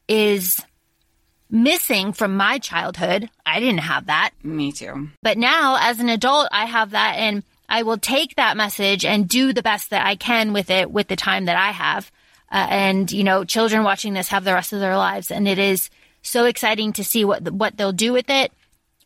[0.08, 0.62] is
[1.50, 3.30] missing from my childhood.
[3.46, 4.32] I didn't have that.
[4.44, 5.10] Me too.
[5.22, 9.28] But now as an adult, I have that and I will take that message and
[9.28, 12.12] do the best that I can with it with the time that I have.
[12.52, 15.32] Uh, and, you know, children watching this have the rest of their lives.
[15.32, 15.90] And it is
[16.22, 18.52] so exciting to see what, what they'll do with it.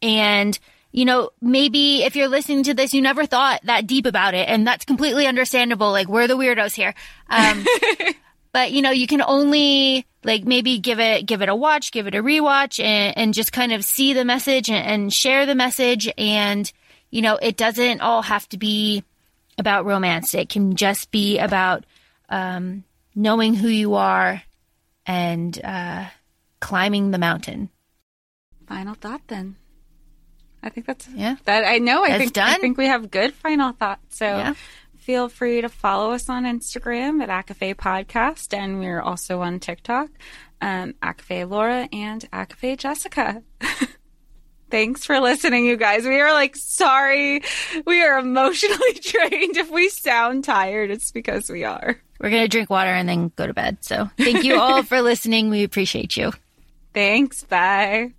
[0.01, 0.57] And,
[0.97, 4.49] you know, maybe if you're listening to this, you never thought that deep about it.
[4.49, 5.91] And that's completely understandable.
[5.91, 6.95] Like we're the weirdos here.
[7.29, 7.63] Um,
[8.51, 12.07] but you know, you can only like maybe give it, give it a watch, give
[12.07, 15.53] it a rewatch and, and just kind of see the message and, and share the
[15.53, 16.11] message.
[16.17, 16.71] And,
[17.11, 19.03] you know, it doesn't all have to be
[19.59, 20.33] about romance.
[20.33, 21.85] It can just be about,
[22.27, 24.41] um, knowing who you are
[25.05, 26.05] and, uh,
[26.59, 27.69] climbing the mountain.
[28.65, 29.57] Final thought then.
[30.67, 31.37] I think that's Yeah.
[31.45, 32.03] That I know.
[32.03, 34.17] I That's think I think we have good final thoughts.
[34.17, 34.53] So Yeah.
[34.97, 40.09] feel free to follow us on Instagram at ACOFAE Podcast, and we're also on TikTok,
[40.61, 43.41] um, ACOFAE Laura and ACOFAE Jessica.
[44.69, 46.03] Thanks for listening, you guys.
[46.05, 47.41] We are like sorry.
[47.85, 49.55] We are emotionally drained.
[49.55, 51.97] If we sound tired, it's because we are.
[52.19, 53.77] We're going to drink water and then go to bed.
[53.81, 55.49] So thank you all for listening.
[55.49, 56.33] We appreciate you.
[56.93, 57.43] Thanks.
[57.45, 58.11] Bye.